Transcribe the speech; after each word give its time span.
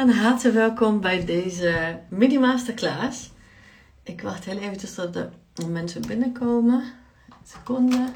Van 0.00 0.10
harte 0.10 0.52
welkom 0.52 1.00
bij 1.00 1.24
deze 1.24 2.00
mini 2.08 2.38
masterclass. 2.38 3.30
Ik 4.02 4.22
wacht 4.22 4.44
heel 4.44 4.58
eventjes 4.58 4.94
tot 4.94 5.12
de 5.12 5.28
mensen 5.68 6.06
binnenkomen. 6.06 6.80
Een 7.28 7.34
seconde. 7.44 8.08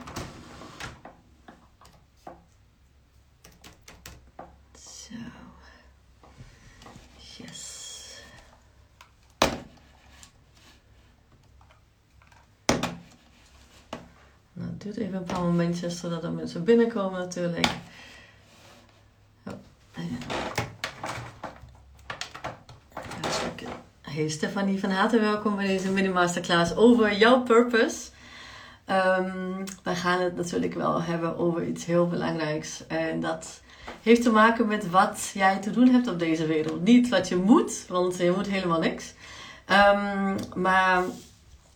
Zo. 4.79 5.15
Yes. 7.37 8.21
Nou, 14.53 14.71
het 14.71 14.81
duurt 14.81 14.97
even 14.97 15.15
een 15.15 15.25
paar 15.25 15.41
momentjes 15.41 15.99
zodat 15.99 16.23
de 16.23 16.31
mensen 16.31 16.65
binnenkomen 16.65 17.19
natuurlijk. 17.19 17.67
Oh, 19.47 19.55
ja. 19.95 20.63
Hey 24.15 24.29
Stefanie, 24.29 24.81
van 24.81 24.91
harte 24.91 25.21
welkom 25.21 25.57
bij 25.57 25.67
deze 25.67 25.91
mini 25.91 26.09
masterclass 26.09 26.77
over 26.77 27.17
jouw 27.17 27.43
purpose. 27.43 28.09
Um, 28.91 29.65
wij 29.83 29.95
gaan 29.95 30.21
het 30.21 30.37
natuurlijk 30.37 30.75
wel 30.75 31.03
hebben 31.03 31.39
over 31.39 31.67
iets 31.67 31.85
heel 31.85 32.07
belangrijks. 32.07 32.87
En 32.87 33.21
dat 33.21 33.61
heeft 34.03 34.23
te 34.23 34.31
maken 34.31 34.67
met 34.67 34.91
wat 34.91 35.31
jij 35.33 35.59
te 35.59 35.71
doen 35.71 35.89
hebt 35.89 36.09
op 36.09 36.19
deze 36.19 36.47
wereld. 36.47 36.85
Niet 36.85 37.09
wat 37.09 37.29
je 37.29 37.37
moet, 37.37 37.87
want 37.89 38.17
je 38.17 38.33
moet 38.37 38.47
helemaal 38.47 38.81
niks. 38.81 39.15
Um, 39.71 40.37
maar 40.55 41.03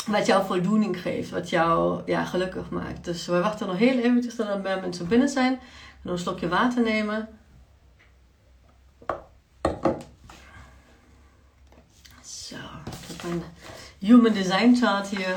wat 0.06 0.26
jou 0.26 0.46
voldoening 0.46 1.00
geeft, 1.00 1.30
wat 1.30 1.50
jou 1.50 2.02
ja, 2.06 2.24
gelukkig 2.24 2.70
maakt. 2.70 3.04
Dus 3.04 3.26
we 3.26 3.40
wachten 3.40 3.66
nog 3.66 3.76
heel 3.76 3.98
eventjes 3.98 4.34
tot 4.34 4.48
er 4.48 4.80
mensen 4.80 5.08
binnen 5.08 5.28
zijn. 5.28 5.58
Ga 6.04 6.10
een 6.10 6.18
slokje 6.18 6.48
water 6.48 6.82
nemen. 6.82 7.28
Human 13.98 14.32
Design 14.32 14.74
Chart 14.74 15.08
hier 15.08 15.36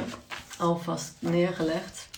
alvast 0.57 1.13
neergelegd. 1.19 2.09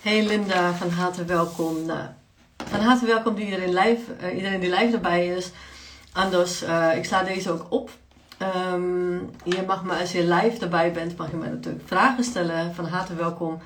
Hey 0.00 0.26
Linda, 0.26 0.72
van 0.72 0.90
harte 0.90 1.24
welkom. 1.24 1.86
Nou, 1.86 2.08
van 2.56 2.80
harte 2.80 3.06
welkom 3.06 3.34
die 3.34 3.44
iedereen, 3.44 3.74
live, 3.74 4.02
uh, 4.22 4.36
iedereen 4.36 4.60
die 4.60 4.70
live 4.70 4.94
erbij 4.94 5.26
is. 5.26 5.50
Anders, 6.12 6.62
uh, 6.62 6.96
ik 6.96 7.04
sla 7.04 7.22
deze 7.22 7.50
ook 7.50 7.66
op. 7.68 7.90
Um, 8.72 9.30
je 9.44 9.62
mag 9.66 9.84
me, 9.84 9.94
als 9.94 10.12
je 10.12 10.34
live 10.34 10.58
erbij 10.60 10.92
bent, 10.92 11.16
mag 11.16 11.30
je 11.30 11.36
mij 11.36 11.48
natuurlijk 11.48 11.88
vragen 11.88 12.24
stellen. 12.24 12.74
Van 12.74 12.84
harte 12.84 13.14
welkom, 13.14 13.58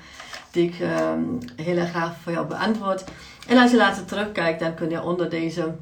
die 0.51 0.67
ik 0.67 0.79
um, 0.79 1.37
heel 1.55 1.77
erg 1.77 1.89
graag 1.89 2.15
voor 2.23 2.31
jou 2.31 2.47
beantwoord. 2.47 3.03
En 3.47 3.57
als 3.57 3.71
je 3.71 3.77
later 3.77 4.05
terugkijkt, 4.05 4.59
dan 4.59 4.73
kun 4.73 4.89
je 4.89 5.03
onder 5.03 5.29
deze 5.29 5.75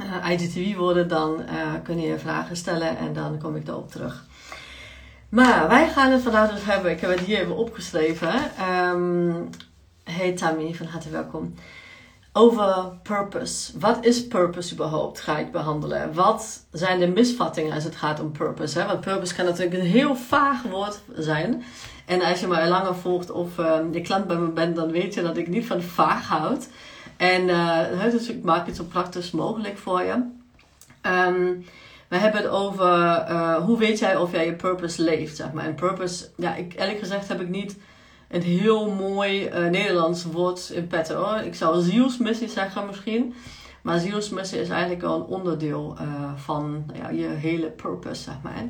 uh, 0.00 0.30
IGTV 0.30 0.76
worden, 0.76 1.08
dan 1.08 1.40
uh, 1.40 1.72
kun 1.82 2.00
je 2.00 2.18
vragen 2.18 2.56
stellen 2.56 2.98
en 2.98 3.12
dan 3.12 3.38
kom 3.38 3.56
ik 3.56 3.68
erop 3.68 3.90
terug. 3.90 4.24
Maar 5.28 5.68
wij 5.68 5.88
gaan 5.88 6.10
het 6.10 6.22
vandaag 6.22 6.50
dus 6.50 6.64
hebben, 6.64 6.90
ik 6.90 7.00
heb 7.00 7.10
het 7.10 7.20
hier 7.20 7.38
even 7.38 7.56
opgeschreven. 7.56 8.34
Um, 8.70 9.48
hey 10.04 10.32
Tammy, 10.32 10.74
van 10.74 10.86
harte 10.86 11.10
welkom. 11.10 11.54
Over 12.32 12.98
purpose. 13.02 13.78
Wat 13.78 14.04
is 14.04 14.26
purpose 14.26 14.74
überhaupt? 14.74 15.20
Ga 15.20 15.38
ik 15.38 15.52
behandelen. 15.52 16.14
Wat 16.14 16.66
zijn 16.72 16.98
de 16.98 17.06
misvattingen 17.06 17.72
als 17.72 17.84
het 17.84 17.96
gaat 17.96 18.20
om 18.20 18.32
purpose? 18.32 18.78
Hè? 18.78 18.86
Want 18.86 19.00
purpose 19.00 19.34
kan 19.34 19.44
natuurlijk 19.44 19.76
een 19.76 19.86
heel 19.86 20.16
vaag 20.16 20.62
woord 20.62 21.00
zijn. 21.14 21.64
En 22.06 22.22
als 22.22 22.40
je 22.40 22.46
mij 22.46 22.68
langer 22.68 22.94
volgt 22.94 23.30
of 23.30 23.58
uh, 23.58 23.78
je 23.92 24.00
klant 24.00 24.26
bij 24.26 24.36
me 24.36 24.48
bent, 24.48 24.76
dan 24.76 24.90
weet 24.90 25.14
je 25.14 25.22
dat 25.22 25.36
ik 25.36 25.48
niet 25.48 25.66
van 25.66 25.82
vaag 25.82 26.28
houd. 26.28 26.68
En 27.16 27.48
uh, 27.48 28.10
dus 28.10 28.28
ik 28.28 28.42
maak 28.42 28.66
het 28.66 28.76
zo 28.76 28.84
praktisch 28.84 29.30
mogelijk 29.30 29.78
voor 29.78 30.02
je. 30.02 30.12
Um, 31.02 31.64
we 32.08 32.16
hebben 32.16 32.42
het 32.42 32.50
over 32.50 32.86
uh, 32.86 33.56
hoe 33.56 33.78
weet 33.78 33.98
jij 33.98 34.16
of 34.16 34.32
jij 34.32 34.46
je 34.46 34.54
purpose 34.54 35.02
leeft, 35.02 35.36
zeg 35.36 35.52
maar. 35.52 35.64
En 35.64 35.74
purpose, 35.74 36.28
ja, 36.36 36.54
ik, 36.54 36.74
eerlijk 36.76 36.98
gezegd 36.98 37.28
heb 37.28 37.40
ik 37.40 37.48
niet 37.48 37.76
een 38.28 38.42
heel 38.42 38.90
mooi 38.90 39.48
uh, 39.48 39.68
Nederlands 39.68 40.24
woord 40.24 40.70
in 40.70 40.86
petto. 40.86 41.34
Ik 41.34 41.54
zou 41.54 41.82
zielsmissie 41.82 42.48
zeggen 42.48 42.86
misschien. 42.86 43.34
Maar 43.86 43.98
zielsmissie 43.98 44.60
is 44.60 44.68
eigenlijk 44.68 45.00
wel 45.00 45.14
een 45.14 45.26
onderdeel 45.26 45.96
uh, 46.00 46.30
van 46.36 46.84
nou 46.86 46.98
ja, 46.98 47.08
je 47.08 47.34
hele 47.34 47.66
purpose, 47.66 48.22
zeg 48.22 48.34
maar. 48.42 48.64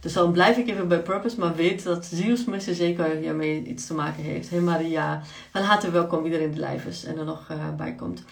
Dus 0.00 0.12
dan 0.12 0.32
blijf 0.32 0.56
ik 0.56 0.68
even 0.68 0.88
bij 0.88 1.02
purpose, 1.02 1.38
maar 1.38 1.54
weet 1.54 1.82
dat 1.82 2.04
zielsmissie 2.04 2.74
zeker 2.74 3.04
hiermee 3.04 3.64
iets 3.64 3.86
te 3.86 3.94
maken 3.94 4.22
heeft. 4.22 4.50
Hey 4.50 4.60
Maria, 4.60 5.22
van 5.50 5.62
harte 5.62 5.90
welkom 5.90 6.24
iedereen 6.24 6.50
die 6.50 6.66
live 6.66 6.88
is 6.88 7.04
en 7.04 7.18
er 7.18 7.24
nog 7.24 7.48
uh, 7.50 7.56
bij 7.76 7.94
komt. 7.94 8.24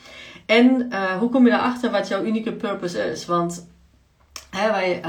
En 0.47 0.87
uh, 0.91 1.13
hoe 1.13 1.31
kom 1.31 1.47
je 1.47 1.53
erachter 1.53 1.91
wat 1.91 2.09
jouw 2.09 2.25
unieke 2.25 2.53
purpose 2.53 3.11
is? 3.11 3.27
Want 3.27 3.67
hè, 4.51 4.71
wij 4.71 5.03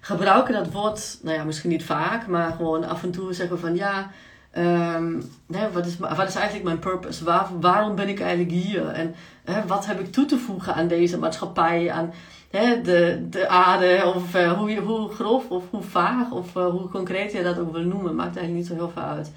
gebruiken 0.00 0.54
dat 0.54 0.72
woord, 0.72 1.18
nou 1.22 1.36
ja, 1.36 1.44
misschien 1.44 1.70
niet 1.70 1.84
vaak, 1.84 2.26
maar 2.26 2.52
gewoon 2.52 2.84
af 2.84 3.02
en 3.02 3.10
toe 3.10 3.32
zeggen 3.32 3.58
van 3.58 3.74
ja, 3.74 4.10
um, 4.58 5.22
hè, 5.52 5.70
wat, 5.72 5.86
is, 5.86 5.98
wat 5.98 6.28
is 6.28 6.34
eigenlijk 6.34 6.64
mijn 6.64 6.78
purpose? 6.78 7.24
Waar, 7.24 7.48
waarom 7.60 7.94
ben 7.94 8.08
ik 8.08 8.20
eigenlijk 8.20 8.50
hier? 8.50 8.86
En 8.86 9.14
hè, 9.44 9.66
wat 9.66 9.86
heb 9.86 10.00
ik 10.00 10.12
toe 10.12 10.24
te 10.24 10.38
voegen 10.38 10.74
aan 10.74 10.88
deze 10.88 11.18
maatschappij? 11.18 11.90
Aan, 11.90 12.12
hè, 12.50 12.80
de, 12.80 13.26
de 13.30 13.48
aarde, 13.48 14.12
of 14.14 14.34
uh, 14.34 14.52
hoe, 14.52 14.76
hoe 14.76 15.10
grof 15.10 15.50
of 15.50 15.64
hoe 15.70 15.82
vaag 15.82 16.30
of 16.30 16.54
uh, 16.56 16.66
hoe 16.66 16.88
concreet 16.88 17.32
je 17.32 17.42
dat 17.42 17.58
ook 17.58 17.72
wil 17.72 17.82
noemen, 17.82 18.14
maakt 18.14 18.36
eigenlijk 18.36 18.56
niet 18.56 18.66
zo 18.66 18.74
heel 18.84 18.92
veel 18.94 19.02
uit. 19.02 19.32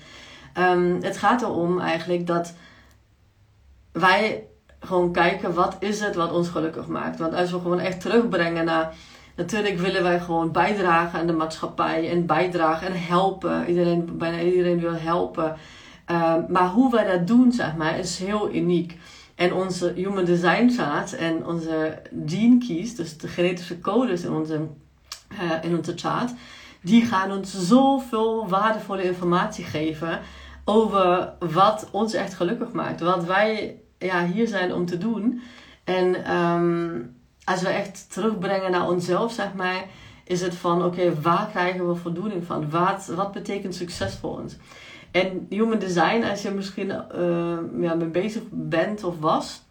Um, 0.57 0.97
het 1.01 1.17
gaat 1.17 1.41
erom 1.41 1.79
eigenlijk 1.79 2.27
dat 2.27 2.53
wij 3.91 4.47
gewoon 4.79 5.11
kijken 5.11 5.53
wat 5.53 5.75
is 5.79 5.99
het 5.99 6.15
wat 6.15 6.31
ons 6.31 6.49
gelukkig 6.49 6.87
maakt. 6.87 7.19
Want 7.19 7.33
als 7.33 7.51
we 7.51 7.59
gewoon 7.59 7.79
echt 7.79 8.01
terugbrengen 8.01 8.65
naar. 8.65 8.93
Natuurlijk 9.35 9.79
willen 9.79 10.03
wij 10.03 10.19
gewoon 10.19 10.51
bijdragen 10.51 11.19
aan 11.19 11.27
de 11.27 11.33
maatschappij 11.33 12.09
en 12.09 12.25
bijdragen 12.25 12.87
en 12.87 13.01
helpen. 13.05 13.67
Iedereen, 13.67 14.17
bijna 14.17 14.41
iedereen 14.41 14.79
wil 14.79 14.93
helpen. 14.93 15.55
Um, 16.11 16.45
maar 16.49 16.67
hoe 16.67 16.91
wij 16.91 17.17
dat 17.17 17.27
doen, 17.27 17.51
zeg 17.51 17.75
maar, 17.75 17.99
is 17.99 18.19
heel 18.19 18.53
uniek. 18.53 18.97
En 19.35 19.53
onze 19.53 19.93
Human 19.95 20.25
Design 20.25 20.69
chart 20.69 21.15
en 21.15 21.45
onze 21.45 22.01
gene 22.25 22.57
keys, 22.67 22.95
dus 22.95 23.17
de 23.17 23.27
genetische 23.27 23.79
codes 23.79 24.23
in 24.23 24.31
onze, 24.31 24.67
uh, 25.31 25.51
in 25.61 25.77
onze 25.77 25.93
chart, 25.95 26.31
die 26.81 27.05
gaan 27.05 27.31
ons 27.31 27.67
zoveel 27.67 28.47
waardevolle 28.47 29.03
informatie 29.03 29.65
geven 29.65 30.19
over 30.65 31.33
wat 31.39 31.87
ons 31.91 32.13
echt 32.13 32.33
gelukkig 32.33 32.71
maakt. 32.71 33.01
Wat 33.01 33.25
wij 33.25 33.79
ja, 33.97 34.25
hier 34.25 34.47
zijn 34.47 34.73
om 34.73 34.85
te 34.85 34.97
doen. 34.97 35.41
En 35.83 36.35
um, 36.35 37.15
als 37.45 37.61
we 37.61 37.69
echt 37.69 38.13
terugbrengen 38.13 38.71
naar 38.71 38.89
onszelf, 38.89 39.33
zeg 39.33 39.53
maar, 39.53 39.83
is 40.23 40.41
het 40.41 40.55
van 40.55 40.83
oké, 40.83 41.21
waar 41.21 41.47
krijgen 41.47 41.87
we 41.87 41.95
voldoening 41.95 42.45
van? 42.45 42.69
Wat, 42.69 43.05
wat 43.05 43.31
betekent 43.31 43.75
succes 43.75 44.15
voor 44.15 44.39
ons? 44.39 44.55
En 45.11 45.45
human 45.49 45.79
design, 45.79 46.23
als 46.23 46.41
je 46.41 46.51
misschien 46.51 46.87
uh, 46.89 47.57
ja, 47.81 47.93
mee 47.93 48.07
bezig 48.07 48.41
bent 48.49 49.03
of 49.03 49.19
was 49.19 49.61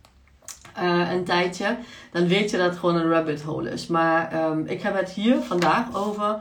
uh, 0.78 1.12
een 1.12 1.24
tijdje, 1.24 1.76
dan 2.12 2.26
weet 2.26 2.50
je 2.50 2.56
dat 2.56 2.70
het 2.70 2.78
gewoon 2.78 2.96
een 2.96 3.10
rabbit 3.10 3.42
hole 3.42 3.70
is. 3.70 3.86
Maar 3.86 4.44
um, 4.44 4.66
ik 4.66 4.82
heb 4.82 4.96
het 4.96 5.10
hier 5.10 5.40
vandaag 5.40 5.94
over. 5.94 6.38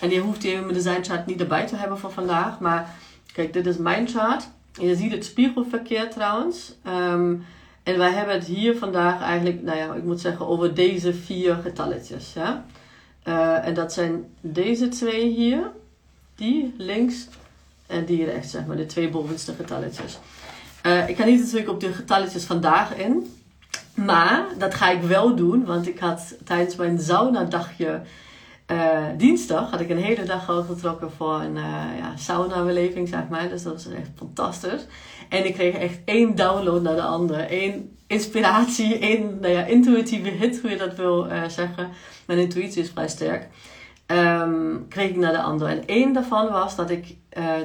En 0.00 0.10
je 0.10 0.20
hoeft 0.20 0.40
die 0.40 0.56
human 0.56 0.72
design 0.72 1.02
chart 1.02 1.26
niet 1.26 1.40
erbij 1.40 1.66
te 1.66 1.76
hebben 1.76 1.98
voor 1.98 2.10
vandaag. 2.10 2.60
Maar 2.60 2.94
kijk, 3.32 3.52
dit 3.52 3.66
is 3.66 3.76
mijn 3.76 4.08
chart. 4.08 4.48
Je 4.72 4.96
ziet 4.96 5.12
het 5.12 5.24
spiegelverkeer 5.24 6.10
trouwens. 6.10 6.74
Um, 6.86 7.44
en 7.82 7.98
wij 7.98 8.12
hebben 8.12 8.34
het 8.34 8.44
hier 8.44 8.76
vandaag 8.76 9.20
eigenlijk, 9.20 9.62
nou 9.62 9.78
ja, 9.78 9.94
ik 9.94 10.02
moet 10.02 10.20
zeggen, 10.20 10.46
over 10.46 10.74
deze 10.74 11.14
vier 11.14 11.54
getalletjes. 11.54 12.32
Ja? 12.32 12.64
Uh, 13.24 13.66
en 13.66 13.74
dat 13.74 13.92
zijn 13.92 14.24
deze 14.40 14.88
twee 14.88 15.28
hier, 15.28 15.70
die 16.34 16.74
links 16.76 17.28
en 17.86 18.04
die 18.04 18.24
rechts, 18.24 18.50
zeg 18.50 18.66
maar, 18.66 18.76
de 18.76 18.86
twee 18.86 19.08
bovenste 19.08 19.52
getalletjes. 19.52 20.18
Uh, 20.86 21.08
ik 21.08 21.16
ga 21.16 21.24
niet 21.24 21.40
natuurlijk 21.40 21.70
op 21.70 21.80
de 21.80 21.92
getalletjes 21.92 22.44
vandaag 22.44 22.96
in. 22.96 23.36
Maar 23.94 24.44
dat 24.58 24.74
ga 24.74 24.90
ik 24.90 25.02
wel 25.02 25.36
doen, 25.36 25.64
want 25.64 25.88
ik 25.88 25.98
had 25.98 26.34
tijdens 26.44 26.76
mijn 26.76 26.98
sauna-dagje 26.98 28.00
uh, 28.72 29.06
dinsdag 29.16 29.70
had 29.70 29.80
ik 29.80 29.90
een 29.90 30.02
hele 30.02 30.24
dag 30.24 30.48
al 30.48 30.62
getrokken 30.62 31.12
voor 31.12 31.40
een 31.40 31.56
uh, 31.56 31.98
ja, 31.98 32.16
sauna-beleving, 32.16 33.08
zeg 33.08 33.28
maar. 33.30 33.48
Dus 33.48 33.62
dat 33.62 33.72
was 33.72 33.88
echt 33.92 34.10
fantastisch. 34.16 34.86
En 35.28 35.46
ik 35.46 35.54
kreeg 35.54 35.74
echt 35.74 35.98
één 36.04 36.34
download 36.34 36.82
naar 36.82 36.94
de 36.94 37.02
andere. 37.02 37.62
Eén 37.62 37.96
inspiratie, 38.06 38.98
één 39.08 39.38
nou 39.40 39.52
ja, 39.52 39.64
intuïtieve 39.64 40.28
hit, 40.28 40.60
hoe 40.60 40.70
je 40.70 40.76
dat 40.76 40.94
wil 40.94 41.26
uh, 41.26 41.48
zeggen. 41.48 41.88
Mijn 42.26 42.38
intuïtie 42.38 42.82
is 42.82 42.90
vrij 42.90 43.08
sterk. 43.08 43.48
Um, 44.06 44.86
kreeg 44.88 45.08
ik 45.08 45.16
naar 45.16 45.32
de 45.32 45.42
andere. 45.42 45.70
En 45.70 45.86
één 45.86 46.12
daarvan 46.12 46.50
was 46.50 46.76
dat 46.76 46.90
ik 46.90 47.16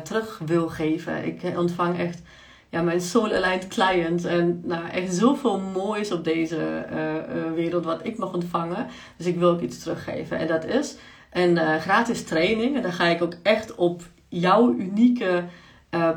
terug 0.04 0.42
wil 0.46 0.68
geven. 0.68 1.26
Ik 1.26 1.58
ontvang 1.58 2.00
echt 2.00 2.22
ja, 2.70 2.82
mijn 2.82 3.02
soul-aligned 3.02 3.68
client. 3.68 4.26
En 4.26 4.62
nou, 4.64 4.88
echt 4.88 5.14
zoveel 5.14 5.60
moois 5.60 6.12
op 6.12 6.24
deze 6.24 6.86
uh, 6.92 7.14
uh, 7.14 7.52
wereld 7.54 7.86
wat 7.86 8.00
ik 8.04 8.18
mag 8.18 8.34
ontvangen. 8.34 8.88
Dus 9.18 9.26
ik 9.26 9.38
wil 9.38 9.50
ook 9.50 9.62
iets 9.62 9.80
teruggeven. 9.80 10.38
En 10.38 10.48
dat 10.48 10.66
is 10.66 10.96
een 11.32 11.56
uh, 11.56 11.76
gratis 11.76 12.24
training. 12.24 12.76
En 12.76 12.82
daar 12.82 12.94
ga 12.94 13.06
ik 13.06 13.22
ook 13.22 13.34
echt 13.44 13.76
op 13.76 14.02
jouw 14.28 14.74
unieke 14.74 15.44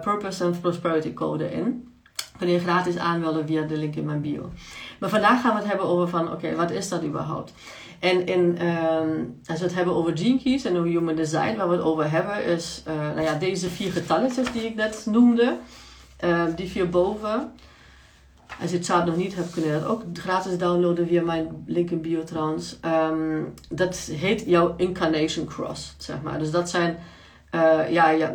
Purpose 0.00 0.44
and 0.44 0.60
Prosperity 0.60 1.12
Code 1.12 1.52
in. 1.52 1.88
Kun 2.38 2.48
je 2.48 2.58
gratis 2.58 2.96
aanmelden 2.96 3.46
via 3.46 3.62
de 3.62 3.76
link 3.76 3.94
in 3.94 4.04
mijn 4.04 4.20
bio. 4.20 4.50
Maar 5.00 5.08
vandaag 5.08 5.40
gaan 5.40 5.54
we 5.54 5.60
het 5.60 5.68
hebben 5.68 5.86
over 5.86 6.08
van, 6.08 6.32
oké, 6.32 6.54
wat 6.54 6.70
is 6.70 6.88
dat 6.88 7.04
überhaupt? 7.04 7.54
En 7.98 8.26
in, 8.26 8.58
ehm, 8.58 9.08
als 9.46 9.58
we 9.58 9.64
het 9.64 9.74
hebben 9.74 9.94
over 9.94 10.18
gene 10.18 10.42
keys 10.42 10.64
en 10.64 10.76
over 10.76 10.88
human 10.88 11.14
design, 11.14 11.56
waar 11.56 11.68
we 11.68 11.74
het 11.74 11.84
over 11.84 12.10
hebben, 12.10 12.44
is 12.44 12.82
nou 12.86 13.20
ja, 13.20 13.34
deze 13.34 13.68
vier 13.68 13.92
getalletjes 13.92 14.52
die 14.52 14.62
ik 14.62 14.74
net 14.74 15.06
noemde. 15.10 15.58
Uh, 16.24 16.42
die 16.56 16.70
vier 16.70 16.88
boven. 16.88 17.52
Als 18.60 18.70
je 18.70 18.76
het 18.76 18.86
chart 18.86 19.06
nog 19.06 19.16
niet 19.16 19.34
hebt, 19.34 19.50
kun 19.50 19.62
je 19.62 19.72
dat 19.72 19.84
ook 19.84 20.02
gratis 20.12 20.58
downloaden 20.58 21.06
via 21.06 21.22
mijn 21.22 21.48
link 21.66 21.90
in 21.90 22.00
bio 22.00 22.24
trouwens. 22.24 22.78
Um, 22.84 23.54
dat 23.68 23.96
heet 23.96 24.42
jouw 24.46 24.74
incarnation 24.76 25.46
cross, 25.46 25.94
zeg 25.98 26.22
maar. 26.22 26.38
Dus 26.38 26.50
dat 26.50 26.70
zijn, 26.70 26.98
uh, 27.54 27.90
ja, 27.90 28.10
ja 28.10 28.32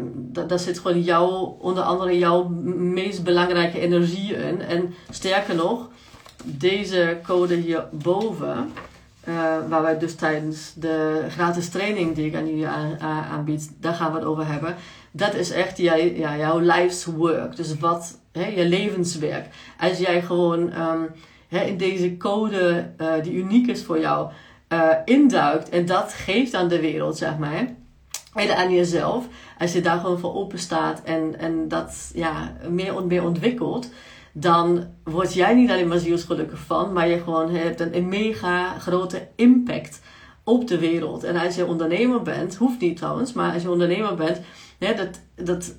daar 0.48 0.60
zit 0.60 0.80
gewoon 0.80 1.02
jouw, 1.02 1.58
onder 1.60 1.84
andere 1.84 2.18
jouw 2.18 2.48
meest 2.78 3.24
belangrijke 3.24 3.80
energie 3.80 4.34
in. 4.36 4.62
En 4.62 4.94
sterker 5.10 5.56
nog, 5.56 5.90
deze 6.44 7.20
code 7.24 7.56
hierboven 7.56 8.72
uh, 9.28 9.58
waar 9.70 9.82
wij 9.82 9.98
dus 9.98 10.16
tijdens 10.16 10.74
de 10.76 11.26
gratis 11.30 11.70
training 11.70 12.16
die 12.16 12.26
ik 12.26 12.36
aan 12.36 12.48
jullie 12.48 12.68
aan, 12.68 13.00
aanbied, 13.32 13.72
daar 13.80 13.94
gaan 13.94 14.12
we 14.12 14.18
het 14.18 14.28
over 14.28 14.48
hebben. 14.48 14.76
Dat 15.16 15.34
is 15.34 15.52
echt 15.52 15.78
jij, 15.78 16.16
ja, 16.16 16.38
jouw 16.38 16.60
life's 16.60 17.06
work. 17.06 17.56
Dus 17.56 17.80
wat, 17.80 18.20
hè, 18.32 18.46
je 18.46 18.66
levenswerk. 18.66 19.46
Als 19.80 19.98
jij 19.98 20.22
gewoon 20.22 20.82
um, 20.82 21.10
hè, 21.48 21.64
in 21.64 21.78
deze 21.78 22.18
code 22.18 22.92
uh, 23.02 23.14
die 23.24 23.34
uniek 23.34 23.68
is 23.68 23.84
voor 23.84 24.00
jou, 24.00 24.32
uh, 24.70 24.90
induikt 25.06 25.70
en 25.70 25.86
dat 25.86 26.14
geeft 26.14 26.54
aan 26.54 26.68
de 26.68 26.80
wereld, 26.80 27.18
zeg 27.18 27.38
maar. 27.38 27.74
En 28.34 28.58
aan 28.58 28.74
jezelf. 28.74 29.28
Als 29.60 29.74
je 29.74 29.82
daar 29.82 30.00
gewoon 30.00 30.20
voor 30.20 30.36
open 30.36 30.60
staat 30.60 31.02
en, 31.04 31.40
en 31.40 31.68
dat 31.68 32.12
ja, 32.14 32.58
meer 32.70 33.06
meer 33.06 33.24
ontwikkelt 33.24 33.90
dan 34.38 34.84
word 35.04 35.34
jij 35.34 35.54
niet 35.54 35.70
alleen 35.70 35.88
maar 35.88 36.00
zielsgelukkig 36.00 36.60
van, 36.60 36.94
maar 36.94 37.08
je 37.08 37.20
gewoon 37.20 37.56
hebt 37.56 37.80
een, 37.80 38.08
mega 38.08 38.80
grote 38.80 39.28
impact 39.36 40.02
op 40.44 40.68
de 40.68 40.80
wereld. 40.80 41.24
En 41.24 41.36
als 41.36 41.56
je 41.56 41.66
ondernemer 41.66 42.22
bent, 42.22 42.56
hoeft 42.56 42.80
niet 42.80 42.98
trouwens, 42.98 43.34
maar 43.34 43.54
als 43.54 43.62
je 43.62 43.72
ondernemer 43.72 44.16
bent, 44.16 44.42
hè, 44.80 44.94
dat, 44.94 45.20
dat, 45.36 45.76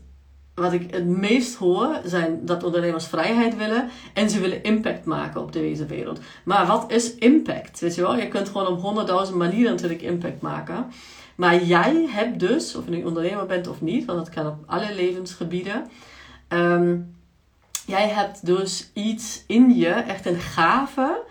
wat 0.54 0.72
ik 0.72 0.90
het 0.90 1.06
meest 1.06 1.54
hoor, 1.54 2.00
zijn 2.04 2.40
dat 2.44 2.64
ondernemers 2.64 3.06
vrijheid 3.06 3.56
willen 3.56 3.88
en 4.14 4.31
ze 4.31 4.40
willen 4.40 4.62
impact 4.62 5.04
maken 5.04 5.40
op 5.40 5.52
deze 5.52 5.87
wereld. 5.87 6.20
Maar 6.44 6.66
wat 6.66 6.90
is 6.93 7.14
impact? 7.14 7.81
Weet 7.81 7.94
je 7.94 8.00
wel, 8.00 8.16
je 8.16 8.28
kunt 8.28 8.48
gewoon 8.48 8.66
op 8.66 8.81
honderdduizend 8.81 9.38
manieren 9.38 9.70
natuurlijk 9.70 10.02
impact 10.02 10.40
maken. 10.40 10.87
Maar 11.34 11.64
jij 11.64 12.06
hebt 12.08 12.40
dus, 12.40 12.75
of 12.75 12.84
je 12.84 12.90
nu 12.90 13.04
ondernemer 13.04 13.46
bent 13.46 13.69
of 13.69 13.81
niet, 13.81 14.04
want 14.04 14.19
dat 14.19 14.34
kan 14.34 14.46
op 14.46 14.56
alle 14.66 14.94
levensgebieden. 14.94 15.87
Um, 16.48 17.14
jij 17.87 18.08
hebt 18.08 18.46
dus 18.46 18.90
iets 18.93 19.44
in 19.46 19.75
je, 19.75 19.88
echt 19.88 20.26
een 20.26 20.40
gave, 20.40 21.22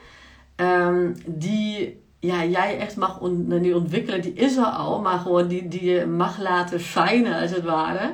um, 0.56 1.15
die 1.25 2.03
ja, 2.25 2.45
jij 2.45 2.77
echt 2.77 2.95
mag 2.95 3.22
nu 3.45 3.74
ontwikkelen. 3.74 4.22
Die 4.22 4.33
is 4.33 4.57
er 4.57 4.66
al, 4.66 5.01
maar 5.01 5.19
gewoon 5.19 5.48
die, 5.48 5.68
die 5.68 5.83
je 5.86 6.06
mag 6.06 6.39
laten 6.39 6.80
shinen, 6.80 7.42
als 7.42 7.51
het 7.51 7.63
ware. 7.63 8.13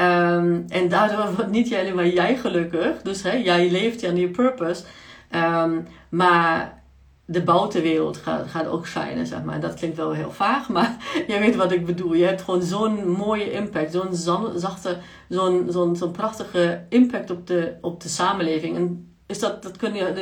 Um, 0.00 0.64
en 0.68 0.88
daardoor 0.88 1.34
wordt 1.34 1.50
niet 1.50 1.74
alleen 1.74 1.94
maar 1.94 2.08
jij 2.08 2.36
gelukkig. 2.36 3.02
Dus 3.02 3.22
hè, 3.22 3.32
jij 3.32 3.70
leeft 3.70 4.04
aan 4.04 4.16
je 4.16 4.28
purpose. 4.28 4.84
Um, 5.30 5.86
maar 6.08 6.82
de 7.24 7.42
buitenwereld 7.42 8.16
gaat, 8.16 8.46
gaat 8.48 8.66
ook 8.66 8.86
shinen, 8.86 9.26
zeg 9.26 9.42
maar. 9.42 9.60
Dat 9.60 9.74
klinkt 9.74 9.96
wel 9.96 10.12
heel 10.12 10.30
vaag, 10.30 10.68
maar 10.76 10.96
je 11.26 11.38
weet 11.38 11.56
wat 11.56 11.72
ik 11.72 11.86
bedoel. 11.86 12.14
Je 12.14 12.24
hebt 12.24 12.42
gewoon 12.42 12.62
zo'n 12.62 13.08
mooie 13.10 13.50
impact, 13.50 13.92
zo'n 13.92 14.14
zachte, 14.54 14.98
zo'n 15.28 15.66
zo'n 15.68 15.96
zo'n 15.96 16.10
prachtige 16.10 16.84
impact 16.88 17.30
op 17.30 17.46
de, 17.46 17.76
op 17.80 18.00
de 18.00 18.08
samenleving. 18.08 18.76
En 18.76 19.15
is 19.26 19.38
dat, 19.38 19.62
dat, 19.62 19.80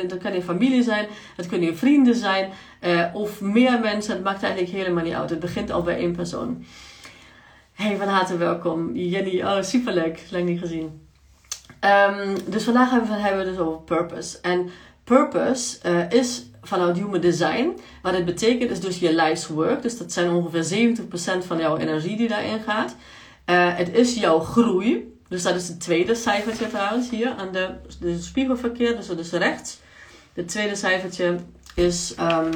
dat 0.09 0.17
kan 0.17 0.33
je 0.33 0.41
familie 0.41 0.83
zijn, 0.83 1.07
het 1.35 1.47
kunnen 1.47 1.69
je 1.69 1.75
vrienden 1.75 2.15
zijn, 2.15 2.51
eh, 2.79 3.05
of 3.13 3.41
meer 3.41 3.79
mensen. 3.79 4.13
Het 4.13 4.23
maakt 4.23 4.43
eigenlijk 4.43 4.73
helemaal 4.73 5.03
niet 5.03 5.13
uit. 5.13 5.29
Het 5.29 5.39
begint 5.39 5.71
al 5.71 5.81
bij 5.81 5.97
één 5.97 6.15
persoon. 6.15 6.65
Hey, 7.73 7.97
van 7.97 8.07
harte 8.07 8.37
welkom. 8.37 8.95
Jenny, 8.95 9.41
oh 9.41 9.61
superleuk. 9.61 10.23
Lang 10.29 10.45
niet 10.45 10.59
gezien. 10.59 11.01
Um, 11.81 12.35
dus 12.47 12.63
vandaag 12.63 12.89
hebben 12.89 13.09
we, 13.09 13.15
hebben 13.15 13.45
dus 13.45 13.57
over 13.57 13.81
purpose. 13.81 14.37
En 14.41 14.69
purpose 15.03 15.77
uh, 15.85 16.09
is 16.09 16.45
vanuit 16.61 16.97
Human 16.97 17.21
Design. 17.21 17.79
Wat 18.01 18.13
het 18.13 18.25
betekent 18.25 18.71
is 18.71 18.79
dus 18.79 18.99
je 18.99 19.15
life's 19.15 19.47
work. 19.47 19.81
Dus 19.81 19.97
dat 19.97 20.11
zijn 20.11 20.29
ongeveer 20.31 20.95
70% 21.43 21.45
van 21.45 21.57
jouw 21.57 21.77
energie 21.77 22.17
die 22.17 22.27
daarin 22.27 22.59
gaat. 22.59 22.95
Uh, 23.45 23.75
het 23.75 23.93
is 23.93 24.15
jouw 24.15 24.39
groei. 24.39 25.14
Dus 25.27 25.43
dat 25.43 25.55
is 25.55 25.67
het 25.67 25.79
tweede 25.79 26.15
cijfertje 26.15 26.67
trouwens 26.67 27.09
hier 27.09 27.29
aan 27.29 27.51
de, 27.51 27.69
de 27.99 28.21
spiegelverkeer. 28.21 28.95
Dus 28.95 29.07
dat 29.07 29.19
is 29.19 29.31
rechts. 29.31 29.79
Het 30.33 30.47
tweede 30.47 30.75
cijfertje 30.75 31.37
is 31.75 32.15
um, 32.19 32.51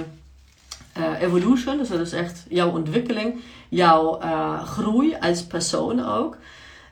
evolution. 1.20 1.78
Dus 1.78 1.90
dat 1.90 2.00
is 2.00 2.14
echt 2.14 2.46
jouw 2.50 2.72
ontwikkeling. 2.72 3.42
Jouw 3.70 4.22
uh, 4.22 4.64
groei 4.64 5.16
als 5.20 5.44
persoon 5.44 6.06
ook. 6.06 6.38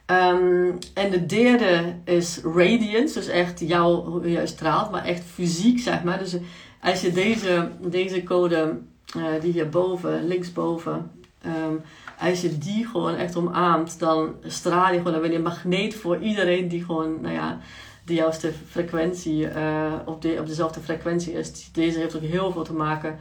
Um, 0.06 0.78
en 0.94 1.10
de 1.10 1.26
derde 1.26 1.96
is 2.06 2.40
radiance. 2.44 3.14
Dus 3.14 3.28
echt 3.28 3.60
jouw, 3.60 4.22
je 4.26 4.48
straalt. 4.48 4.92
Maar 4.92 5.06
echt 5.06 5.24
fysiek 5.34 5.80
zeg 5.80 6.04
maar. 6.04 6.20
Dus 6.20 6.36
als 6.82 7.02
je 7.02 7.12
deze, 7.12 7.72
deze 7.82 8.24
code, 8.24 8.78
uh, 9.18 9.24
die 9.42 9.52
hierboven, 9.52 10.28
linksboven, 10.28 11.12
um, 11.46 11.82
als 12.20 12.42
je 12.42 12.58
die 12.58 12.86
gewoon 12.86 13.16
echt 13.16 13.36
omarmt, 13.36 14.00
dan 14.00 14.36
straal 14.44 14.92
je 14.92 14.98
gewoon, 14.98 15.12
dan 15.14 15.22
ben 15.22 15.32
je 15.32 15.38
een 15.38 15.44
magneet 15.44 15.96
voor 15.96 16.18
iedereen 16.18 16.68
die 16.68 16.84
gewoon, 16.84 17.22
nou 17.22 17.34
ja, 17.34 17.60
de 18.06 18.14
juiste 18.14 18.52
frequentie, 18.70 19.54
uh, 19.54 19.94
op, 20.06 20.22
de, 20.22 20.38
op 20.40 20.48
dezelfde 20.48 20.80
frequentie 20.80 21.34
is. 21.34 21.72
Deze 21.72 22.00
heeft 22.00 22.16
ook 22.16 22.22
heel 22.22 22.52
veel 22.52 22.64
te 22.64 22.74
maken, 22.74 23.18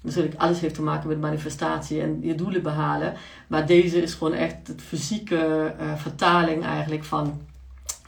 natuurlijk 0.00 0.34
alles 0.36 0.60
heeft 0.60 0.74
te 0.74 0.82
maken 0.82 1.08
met 1.08 1.20
manifestatie 1.20 2.00
en 2.00 2.18
je 2.22 2.34
doelen 2.34 2.62
behalen. 2.62 3.14
Maar 3.46 3.66
deze 3.66 4.02
is 4.02 4.14
gewoon 4.14 4.32
echt 4.32 4.66
het 4.66 4.82
fysieke 4.82 5.74
uh, 5.80 5.96
vertaling 5.96 6.64
eigenlijk 6.64 7.04
van 7.04 7.40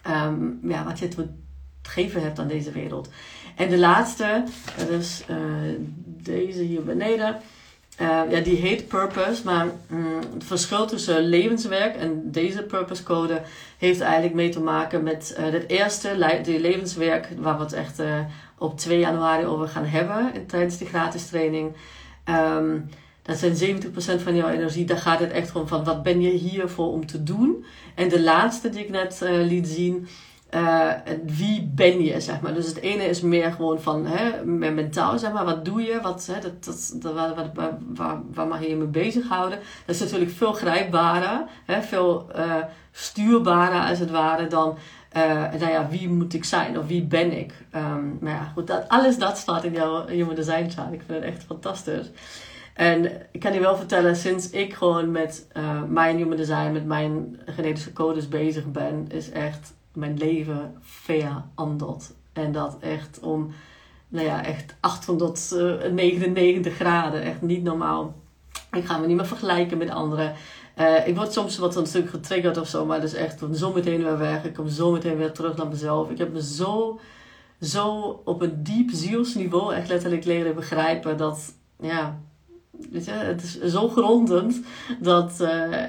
um, 0.07 0.59
ja, 0.63 0.85
wat 0.85 0.99
je 0.99 1.09
te 1.09 1.27
geven 1.83 2.23
hebt 2.23 2.39
aan 2.39 2.49
deze 2.49 2.71
wereld. 2.71 3.09
En 3.57 3.69
de 3.69 3.79
laatste, 3.79 4.45
dat 4.77 4.89
is 4.89 5.25
uh, 5.31 5.37
deze 6.05 6.63
hier 6.63 6.83
beneden. 6.83 7.37
Uh, 8.01 8.21
ja, 8.31 8.41
die 8.41 8.57
heet 8.57 8.89
Purpose, 8.89 9.45
maar 9.45 9.67
mm, 9.89 10.19
het 10.35 10.45
verschil 10.45 10.87
tussen 10.87 11.23
levenswerk 11.23 11.97
en 11.97 12.23
deze 12.25 12.63
Purpose 12.63 13.03
code 13.03 13.43
heeft 13.79 14.01
eigenlijk 14.01 14.35
mee 14.35 14.49
te 14.49 14.61
maken 14.61 15.03
met 15.03 15.37
uh, 15.39 15.53
het 15.53 15.65
eerste, 15.69 16.41
de 16.43 16.61
levenswerk, 16.61 17.29
waar 17.39 17.57
we 17.57 17.63
het 17.63 17.73
echt 17.73 18.03
op 18.59 18.79
2 18.79 18.99
januari 18.99 19.47
over 19.47 19.69
gaan 19.69 19.85
hebben 19.85 20.47
tijdens 20.47 20.79
de 20.79 20.85
gratis 20.85 21.27
training. 21.27 21.73
Um, 22.29 22.89
dat 23.23 23.39
zijn 23.39 23.81
70% 24.19 24.23
van 24.23 24.37
jouw 24.37 24.49
energie. 24.49 24.85
Daar 24.85 24.99
gaat 24.99 25.21
het 25.21 25.31
echt 25.31 25.55
om 25.55 25.69
van 25.69 25.85
wat 25.85 26.03
ben 26.03 26.21
je 26.21 26.31
hier 26.31 26.69
voor 26.69 26.93
om 26.93 27.07
te 27.07 27.23
doen. 27.23 27.65
En 27.95 28.09
de 28.09 28.23
laatste 28.23 28.69
die 28.71 28.81
ik 28.81 28.91
net 28.91 29.21
liet 29.23 29.69
zien, 29.69 30.09
uh, 30.55 30.93
wie 31.25 31.71
ben 31.75 32.05
je, 32.05 32.21
zeg 32.21 32.41
maar. 32.41 32.55
Dus 32.55 32.67
het 32.67 32.81
ene 32.81 33.05
is 33.05 33.21
meer 33.21 33.53
gewoon 33.53 33.81
van, 33.81 34.07
hè, 34.07 34.45
mentaal, 34.45 35.19
zeg 35.19 35.33
maar. 35.33 35.45
Wat 35.45 35.65
doe 35.65 35.83
je? 35.83 36.01
Wat, 36.03 36.29
hè, 36.33 36.41
dat, 36.41 36.65
dat, 36.65 36.95
dat, 36.95 37.15
waar, 37.15 37.35
waar, 37.55 37.79
waar, 37.95 38.21
waar 38.33 38.47
mag 38.47 38.61
je 38.61 38.69
je 38.69 38.77
mee 38.77 38.87
bezighouden? 38.87 39.59
Dat 39.87 39.95
is 39.95 40.01
natuurlijk 40.01 40.31
veel 40.31 40.53
grijpbaarder, 40.53 41.45
hè, 41.65 41.83
veel 41.83 42.31
uh, 42.37 42.55
stuurbaarder 42.93 43.81
als 43.81 43.99
het 43.99 44.11
ware 44.11 44.47
dan... 44.47 44.77
Uh, 45.17 45.23
nou 45.33 45.71
ja, 45.71 45.89
wie 45.89 46.09
moet 46.09 46.35
ik 46.35 46.45
zijn 46.45 46.79
of 46.79 46.87
wie 46.87 47.05
ben 47.05 47.39
ik? 47.39 47.53
Um, 47.77 48.19
maar 48.21 48.33
ja, 48.33 48.51
goed, 48.55 48.67
dat, 48.67 48.89
alles 48.89 49.19
dat 49.19 49.39
staat 49.39 49.65
in 49.65 49.73
jouw 49.73 50.07
Human 50.07 50.35
Design 50.35 50.69
chart. 50.69 50.93
Ik 50.93 51.03
vind 51.07 51.25
het 51.25 51.35
echt 51.35 51.45
fantastisch. 51.45 52.11
En 52.75 53.13
ik 53.33 53.41
kan 53.41 53.53
je 53.53 53.61
wel 53.61 53.77
vertellen, 53.77 54.17
sinds 54.17 54.51
ik 54.51 54.75
gewoon 54.75 55.11
met 55.11 55.47
mijn 55.89 56.17
Human 56.17 56.37
Design, 56.37 56.73
met 56.73 56.87
mijn 56.87 57.41
genetische 57.47 57.93
codes 57.93 58.29
bezig 58.29 58.71
ben, 58.71 59.07
is 59.09 59.31
echt 59.31 59.75
mijn 59.93 60.19
leven 60.19 60.77
veranderd. 60.81 62.13
En 62.33 62.53
dat 62.53 62.77
echt 62.81 63.21
om, 63.21 63.53
nou 64.09 64.27
ja, 64.27 64.45
echt 64.45 64.75
899 64.81 66.75
graden. 66.75 67.23
Echt 67.23 67.43
niet 67.43 67.63
normaal. 67.63 68.15
Ik 68.73 68.85
ga 68.85 68.99
me 68.99 69.07
niet 69.07 69.17
meer 69.17 69.27
vergelijken 69.27 69.79
met 69.79 69.91
anderen. 69.91 70.35
Uh, 70.79 71.07
ik 71.07 71.17
word 71.17 71.33
soms 71.33 71.59
wat 71.59 71.77
een 71.77 71.87
stuk 71.87 72.11
getriggerd 72.11 72.57
of 72.57 72.69
zo, 72.69 72.87
maar 72.87 73.01
dus 73.01 73.15
echt 73.15 73.43
zo 73.53 73.73
meteen 73.73 74.03
weer 74.03 74.19
weg. 74.19 74.45
Ik 74.45 74.55
kom 74.55 74.69
zo 74.69 74.91
meteen 74.91 75.17
weer 75.17 75.33
terug 75.33 75.57
naar 75.57 75.69
mezelf. 75.69 76.11
Ik 76.11 76.19
heb 76.19 76.33
me 76.33 76.43
zo, 76.43 77.01
zo 77.61 78.21
op 78.25 78.43
een 78.43 78.63
diep 78.63 78.91
zielsniveau 78.93 79.75
echt 79.75 79.89
letterlijk 79.89 80.25
leren 80.25 80.55
begrijpen 80.55 81.17
dat, 81.17 81.55
ja, 81.81 82.21
weet 82.91 83.05
je, 83.05 83.11
het 83.11 83.43
is 83.43 83.61
zo 83.61 83.89
grondend 83.89 84.61
dat, 85.01 85.39
uh, 85.41 85.85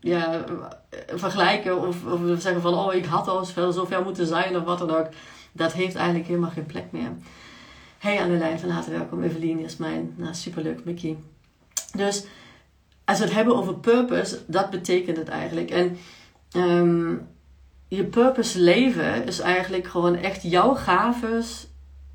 ja, 0.00 0.44
vergelijken 1.06 1.86
of, 1.86 2.04
of 2.04 2.20
zeggen 2.40 2.62
van 2.62 2.74
oh 2.74 2.94
ik 2.94 3.04
had 3.04 3.28
al 3.28 3.44
zoveel, 3.44 4.02
moeten 4.02 4.26
zijn 4.26 4.56
of 4.56 4.64
wat 4.64 4.78
dan 4.78 4.90
ook. 4.90 5.08
Dat 5.52 5.72
heeft 5.72 5.94
eigenlijk 5.94 6.26
helemaal 6.26 6.50
geen 6.50 6.66
plek 6.66 6.84
meer. 6.90 7.10
Hey 7.98 8.20
Annelijn, 8.20 8.58
van 8.58 8.70
harte 8.70 8.90
welkom. 8.90 9.22
Evelien, 9.22 9.68
mijn 9.78 10.14
Nou, 10.16 10.34
superleuk, 10.34 10.84
Mickey. 10.84 11.16
Dus 11.96 12.24
als 13.04 13.18
we 13.18 13.24
het 13.24 13.34
hebben 13.34 13.56
over 13.56 13.74
purpose, 13.74 14.38
dat 14.46 14.70
betekent 14.70 15.16
het 15.16 15.28
eigenlijk. 15.28 15.70
En 15.70 15.98
um, 16.56 17.28
je 17.88 18.04
purpose 18.04 18.60
leven 18.60 19.26
is 19.26 19.40
eigenlijk 19.40 19.86
gewoon 19.86 20.16
echt 20.16 20.42
jouw 20.42 20.74
gaves 20.74 21.66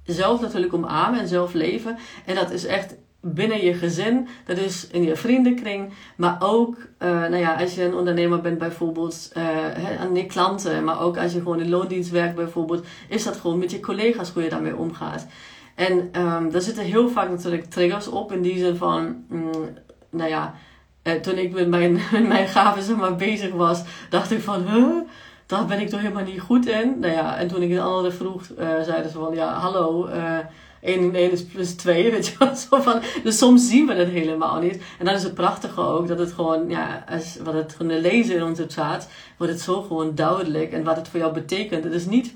zelf 0.03 0.41
natuurlijk 0.41 0.73
omarmen 0.73 1.19
en 1.19 1.27
zelf 1.27 1.53
leven. 1.53 1.97
En 2.25 2.35
dat 2.35 2.51
is 2.51 2.65
echt 2.65 2.95
binnen 3.33 3.65
je 3.65 3.73
gezin, 3.73 4.27
dat 4.45 4.57
is 4.57 4.87
in 4.87 5.03
je 5.03 5.15
vriendenkring, 5.15 5.93
maar 6.15 6.35
ook 6.39 6.77
uh, 6.99 7.09
nou 7.09 7.35
ja, 7.35 7.53
als 7.53 7.75
je 7.75 7.83
een 7.83 7.95
ondernemer 7.95 8.41
bent 8.41 8.57
bijvoorbeeld, 8.57 9.31
uh, 9.37 9.99
aan 9.99 10.15
je 10.15 10.25
klanten, 10.25 10.83
maar 10.83 11.01
ook 11.01 11.17
als 11.17 11.33
je 11.33 11.37
gewoon 11.37 11.59
in 11.59 11.69
loondienst 11.69 12.11
werkt 12.11 12.35
bijvoorbeeld, 12.35 12.85
is 13.09 13.23
dat 13.23 13.37
gewoon 13.37 13.57
met 13.57 13.71
je 13.71 13.79
collega's 13.79 14.29
hoe 14.29 14.43
je 14.43 14.49
daarmee 14.49 14.75
omgaat. 14.75 15.27
En 15.75 15.91
um, 16.21 16.51
daar 16.51 16.61
zitten 16.61 16.83
heel 16.83 17.09
vaak 17.09 17.29
natuurlijk 17.29 17.65
triggers 17.65 18.07
op 18.07 18.31
in 18.31 18.41
die 18.41 18.57
zin 18.57 18.75
van, 18.75 19.23
mm, 19.29 19.51
nou 20.09 20.29
ja, 20.29 20.53
uh, 21.03 21.13
toen 21.13 21.37
ik 21.37 21.53
met 21.53 21.67
mijn, 21.67 21.93
met 22.11 22.27
mijn 22.27 22.47
gaven 22.47 22.83
zeg 22.83 23.15
bezig 23.15 23.51
was, 23.51 23.83
dacht 24.09 24.31
ik 24.31 24.41
van, 24.41 24.67
huh? 24.67 24.97
daar 25.45 25.65
ben 25.65 25.79
ik 25.79 25.89
toch 25.89 26.01
helemaal 26.01 26.23
niet 26.23 26.41
goed 26.41 26.67
in. 26.67 26.99
Nou 26.99 27.13
ja, 27.13 27.37
en 27.37 27.47
toen 27.47 27.61
ik 27.61 27.69
het 27.69 27.79
andere 27.79 28.11
vroeg, 28.11 28.43
zeiden 28.57 29.11
ze 29.11 29.17
van, 29.17 29.35
ja, 29.35 29.53
hallo, 29.53 30.09
1 30.85 30.99
in 30.99 31.15
1 31.15 31.31
is 31.31 31.45
plus 31.45 31.73
2, 31.73 32.11
weet 32.11 32.27
je 32.27 32.35
wel. 32.37 32.81
Van, 32.81 33.01
dus 33.23 33.37
soms 33.37 33.69
zien 33.69 33.87
we 33.87 33.93
het 33.93 34.09
helemaal 34.09 34.59
niet. 34.59 34.81
En 34.99 35.05
dan 35.05 35.13
is 35.13 35.23
het 35.23 35.33
prachtige 35.33 35.81
ook 35.81 36.07
dat 36.07 36.19
het 36.19 36.31
gewoon, 36.31 36.69
ja, 36.69 37.05
als, 37.09 37.37
wat 37.43 37.53
het 37.53 37.73
gewoon 37.73 37.99
lezen 37.99 38.35
in 38.35 38.43
onze 38.43 38.65
chat, 38.67 39.07
wordt 39.37 39.53
het 39.53 39.61
zo 39.61 39.81
gewoon 39.81 40.15
duidelijk. 40.15 40.71
En 40.71 40.83
wat 40.83 40.95
het 40.95 41.07
voor 41.07 41.19
jou 41.19 41.33
betekent. 41.33 41.83
Het 41.83 41.93
is 41.93 42.05
niet 42.05 42.35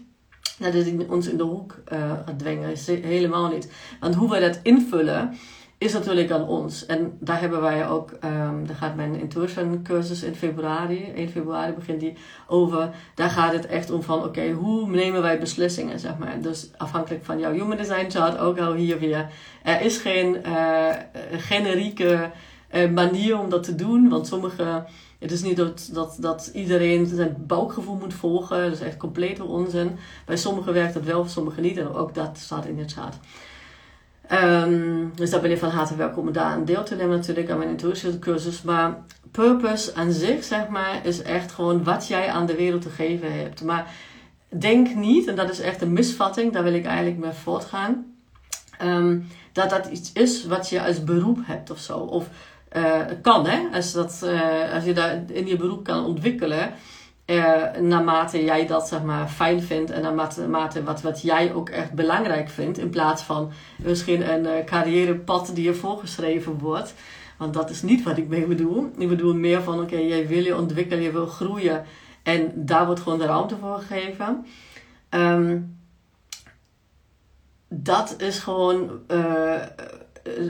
dat 0.60 0.74
het 0.74 1.08
ons 1.08 1.28
in 1.28 1.38
de 1.38 1.44
hoek 1.44 1.80
uh, 1.94 2.12
gaat 2.26 2.40
dwingen. 2.40 2.76
Helemaal 2.86 3.48
niet. 3.48 3.72
Want 4.00 4.16
hoe 4.16 4.30
wij 4.30 4.40
dat 4.40 4.60
invullen, 4.64 5.38
is 5.80 5.94
natuurlijk 5.94 6.32
aan 6.32 6.48
ons. 6.48 6.86
En 6.86 7.18
daar 7.20 7.40
hebben 7.40 7.62
wij 7.62 7.88
ook, 7.88 8.12
um, 8.12 8.68
daar 8.68 8.76
gaat 8.76 8.96
mijn 8.96 9.16
intuition 9.16 9.82
cursus 9.84 10.24
in 10.24 10.36
februari, 10.36 11.12
1 11.16 11.30
februari 11.30 11.74
begint 11.74 12.00
die 12.00 12.18
over. 12.48 12.90
Daar 13.16 13.30
gaat 13.30 13.54
het 13.54 13.66
echt 13.66 13.92
om 13.92 14.04
van, 14.04 14.24
oké, 14.24 14.52
hoe 14.52 14.90
nemen 14.90 15.22
wij 15.22 15.40
beslissingen, 15.40 16.00
zeg 16.00 16.18
maar. 16.18 16.42
Dus 16.42 16.70
afhankelijk 16.78 17.26
van 17.26 17.40
jouw 17.40 17.52
human 17.52 17.78
design 17.78 18.10
chart, 18.10 18.38
ook 18.38 18.60
al 18.60 18.74
hier 18.74 19.00
weer. 19.00 19.30
Er 19.64 19.82
is 19.82 19.98
geen 19.98 20.38
uh, 20.46 20.90
generieke 21.32 22.30
uh, 22.72 22.90
manier 22.90 23.40
om 23.40 23.50
dat 23.50 23.64
te 23.64 23.76
doen, 23.76 24.10
want 24.10 24.28
sommige... 24.28 24.86
Het 25.20 25.32
is 25.32 25.42
niet 25.42 25.58
dat, 25.58 25.90
dat, 25.94 26.18
dat 26.20 26.50
iedereen 26.54 27.06
zijn 27.06 27.44
buikgevoel 27.48 27.96
moet 27.96 28.14
volgen. 28.14 28.64
Dat 28.64 28.72
is 28.72 28.82
echt 28.82 28.98
complete 28.98 29.44
onzin. 29.44 29.98
Bij 30.26 30.38
sommigen 30.38 30.74
werkt 30.74 30.94
het 30.94 31.06
wel, 31.06 31.22
bij 31.22 31.32
sommigen 31.32 31.62
niet. 31.62 31.78
En 31.78 31.94
ook 31.94 32.14
dat 32.14 32.38
staat 32.38 32.66
in 32.66 32.80
het 32.80 32.94
chart. 32.94 33.16
Um, 34.32 35.12
dus 35.16 35.30
daar 35.30 35.42
ben 35.42 35.50
je 35.50 35.58
van 35.58 35.70
harte 35.70 35.96
welkom 35.96 36.28
om 36.28 36.34
daar 36.34 36.46
aan 36.46 36.66
deel 36.66 36.84
te 36.84 36.96
nemen 36.96 37.18
natuurlijk 37.18 37.50
aan 37.50 37.58
mijn 37.58 37.70
intuïtiecursus. 37.70 38.62
Maar 38.62 38.98
purpose 39.32 39.96
aan 39.96 40.12
zich, 40.12 40.44
zeg 40.44 40.68
maar, 40.68 41.00
is 41.04 41.22
echt 41.22 41.52
gewoon 41.52 41.84
wat 41.84 42.08
jij 42.08 42.30
aan 42.30 42.46
de 42.46 42.56
wereld 42.56 42.82
te 42.82 42.90
geven 42.90 43.40
hebt. 43.40 43.64
Maar 43.64 43.92
denk 44.48 44.96
niet, 44.96 45.28
en 45.28 45.36
dat 45.36 45.50
is 45.50 45.60
echt 45.60 45.82
een 45.82 45.94
misvatting, 45.94 46.54
daar 46.54 46.64
wil 46.64 46.74
ik 46.74 46.86
eigenlijk 46.86 47.18
mee 47.18 47.32
voortgaan, 47.32 48.06
um, 48.82 49.28
dat 49.52 49.70
dat 49.70 49.86
iets 49.86 50.12
is 50.14 50.46
wat 50.46 50.70
je 50.70 50.84
als 50.84 51.04
beroep 51.04 51.40
hebt 51.42 51.70
of 51.70 51.80
zo. 51.80 51.98
Of 51.98 52.30
uh, 52.78 53.02
kan, 53.22 53.48
hè? 53.48 53.60
Als, 53.74 53.92
dat, 53.92 54.22
uh, 54.24 54.74
als 54.74 54.84
je 54.84 54.94
dat 54.94 55.12
in 55.28 55.48
je 55.48 55.56
beroep 55.56 55.84
kan 55.84 56.06
ontwikkelen 56.06 56.74
uh, 57.30 57.72
naarmate 57.82 58.44
jij 58.44 58.68
dat 58.68 58.88
zeg 58.88 59.04
maar 59.04 59.28
fijn 59.28 59.62
vindt 59.62 59.92
en 59.92 60.02
naarmate 60.02 60.84
wat, 60.84 61.02
wat 61.02 61.22
jij 61.22 61.54
ook 61.54 61.70
echt 61.70 61.94
belangrijk 61.94 62.50
vindt, 62.50 62.78
in 62.78 62.90
plaats 62.90 63.24
van 63.24 63.52
misschien 63.76 64.34
een 64.34 64.44
uh, 64.44 64.64
carrièrepad 64.66 65.52
die 65.54 65.64
je 65.64 65.74
voorgeschreven 65.74 66.58
wordt. 66.60 66.94
Want 67.38 67.54
dat 67.54 67.70
is 67.70 67.82
niet 67.82 68.04
wat 68.04 68.18
ik 68.18 68.28
mee 68.28 68.46
bedoel. 68.46 68.92
Ik 68.98 69.08
bedoel 69.08 69.34
meer 69.34 69.62
van 69.62 69.82
oké, 69.82 69.98
jij 69.98 70.28
wil 70.28 70.44
je 70.44 70.58
ontwikkelen, 70.58 71.04
je 71.04 71.12
wil 71.12 71.28
groeien 71.28 71.86
en 72.24 72.52
daar 72.56 72.86
wordt 72.86 73.02
gewoon 73.02 73.20
de 73.20 73.26
ruimte 73.26 73.56
voor 73.58 73.80
gegeven. 73.80 74.46
Um, 75.10 75.78
dat 77.68 78.16
is 78.18 78.40
gewoon 78.40 79.00
uh, 79.08 79.62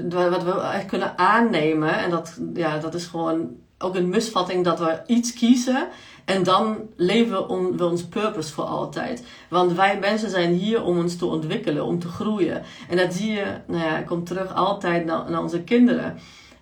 wat 0.09 0.43
we 0.43 0.59
echt 0.73 0.85
kunnen 0.85 1.17
aannemen. 1.17 1.97
En 1.97 2.09
dat, 2.09 2.39
ja, 2.53 2.77
dat 2.77 2.93
is 2.93 3.05
gewoon 3.05 3.57
ook 3.77 3.95
een 3.95 4.09
misvatting 4.09 4.63
dat 4.63 4.79
we 4.79 5.01
iets 5.05 5.33
kiezen 5.33 5.87
en 6.29 6.43
dan 6.43 6.77
leven 6.95 7.47
we 7.77 7.85
ons 7.85 8.03
purpose 8.03 8.53
voor 8.53 8.63
altijd. 8.63 9.23
Want 9.47 9.73
wij 9.73 9.99
mensen 9.99 10.29
zijn 10.29 10.53
hier 10.53 10.83
om 10.83 10.97
ons 10.97 11.15
te 11.15 11.25
ontwikkelen, 11.25 11.85
om 11.85 11.99
te 11.99 12.07
groeien. 12.07 12.63
En 12.89 12.97
dat 12.97 13.13
zie 13.13 13.31
je, 13.31 13.45
nou 13.67 13.83
ja, 13.83 13.97
ik 13.97 14.05
kom 14.05 14.23
terug 14.23 14.55
altijd 14.55 15.05
naar, 15.05 15.41
onze 15.41 15.61
kinderen. 15.61 16.17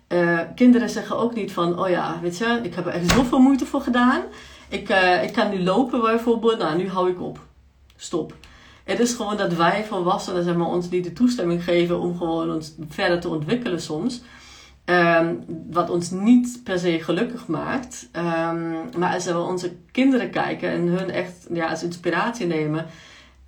Uh, 0.08 0.40
kinderen 0.54 0.90
zeggen 0.90 1.16
ook 1.16 1.34
niet 1.34 1.52
van, 1.52 1.78
oh 1.80 1.88
ja, 1.88 2.18
weet 2.22 2.38
je, 2.38 2.60
ik 2.62 2.74
heb 2.74 2.86
er 2.86 2.92
echt 2.92 3.12
zoveel 3.12 3.38
moeite 3.38 3.66
voor 3.66 3.80
gedaan. 3.80 4.22
Ik, 4.68 4.88
uh, 4.90 5.22
ik 5.22 5.32
kan 5.32 5.50
nu 5.50 5.62
lopen 5.62 6.00
bijvoorbeeld, 6.00 6.58
nou 6.58 6.76
nu 6.76 6.88
hou 6.88 7.10
ik 7.10 7.20
op. 7.20 7.40
Stop. 7.96 8.34
Het 8.84 9.00
is 9.00 9.14
gewoon 9.14 9.36
dat 9.36 9.54
wij 9.54 9.84
volwassenen 9.84 10.44
zeg 10.44 10.56
maar, 10.56 10.66
ons 10.66 10.90
niet 10.90 11.04
de 11.04 11.12
toestemming 11.12 11.64
geven 11.64 12.00
om 12.00 12.16
gewoon 12.16 12.52
ons 12.52 12.74
verder 12.88 13.20
te 13.20 13.28
ontwikkelen 13.28 13.80
soms. 13.80 14.22
Um, 14.90 15.44
wat 15.70 15.90
ons 15.90 16.10
niet 16.10 16.60
per 16.64 16.78
se 16.78 17.00
gelukkig 17.00 17.46
maakt. 17.46 18.08
Um, 18.16 18.88
maar 18.98 19.14
als 19.14 19.24
we 19.24 19.38
onze 19.38 19.72
kinderen 19.92 20.30
kijken 20.30 20.70
en 20.70 20.86
hun 20.86 21.10
echt 21.10 21.46
ja, 21.52 21.68
als 21.68 21.82
inspiratie 21.82 22.46
nemen. 22.46 22.86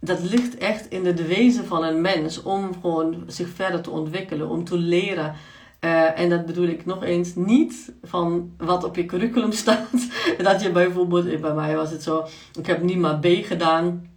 Dat 0.00 0.22
ligt 0.22 0.58
echt 0.58 0.88
in 0.88 1.02
de 1.02 1.26
wezen 1.26 1.64
van 1.64 1.84
een 1.84 2.00
mens 2.00 2.42
om 2.42 2.72
gewoon 2.80 3.24
zich 3.26 3.48
verder 3.48 3.80
te 3.80 3.90
ontwikkelen, 3.90 4.48
om 4.48 4.64
te 4.64 4.78
leren. 4.78 5.34
Uh, 5.80 6.18
en 6.18 6.28
dat 6.28 6.46
bedoel 6.46 6.68
ik 6.68 6.86
nog 6.86 7.02
eens 7.04 7.34
niet 7.34 7.92
van 8.02 8.52
wat 8.58 8.84
op 8.84 8.96
je 8.96 9.06
curriculum 9.06 9.52
staat. 9.62 10.08
dat 10.38 10.62
je 10.62 10.70
bijvoorbeeld, 10.70 11.40
bij 11.40 11.54
mij 11.54 11.76
was 11.76 11.90
het 11.90 12.02
zo, 12.02 12.26
ik 12.58 12.66
heb 12.66 12.82
niet 12.82 12.98
maar 12.98 13.18
B 13.18 13.26
gedaan. 13.26 14.09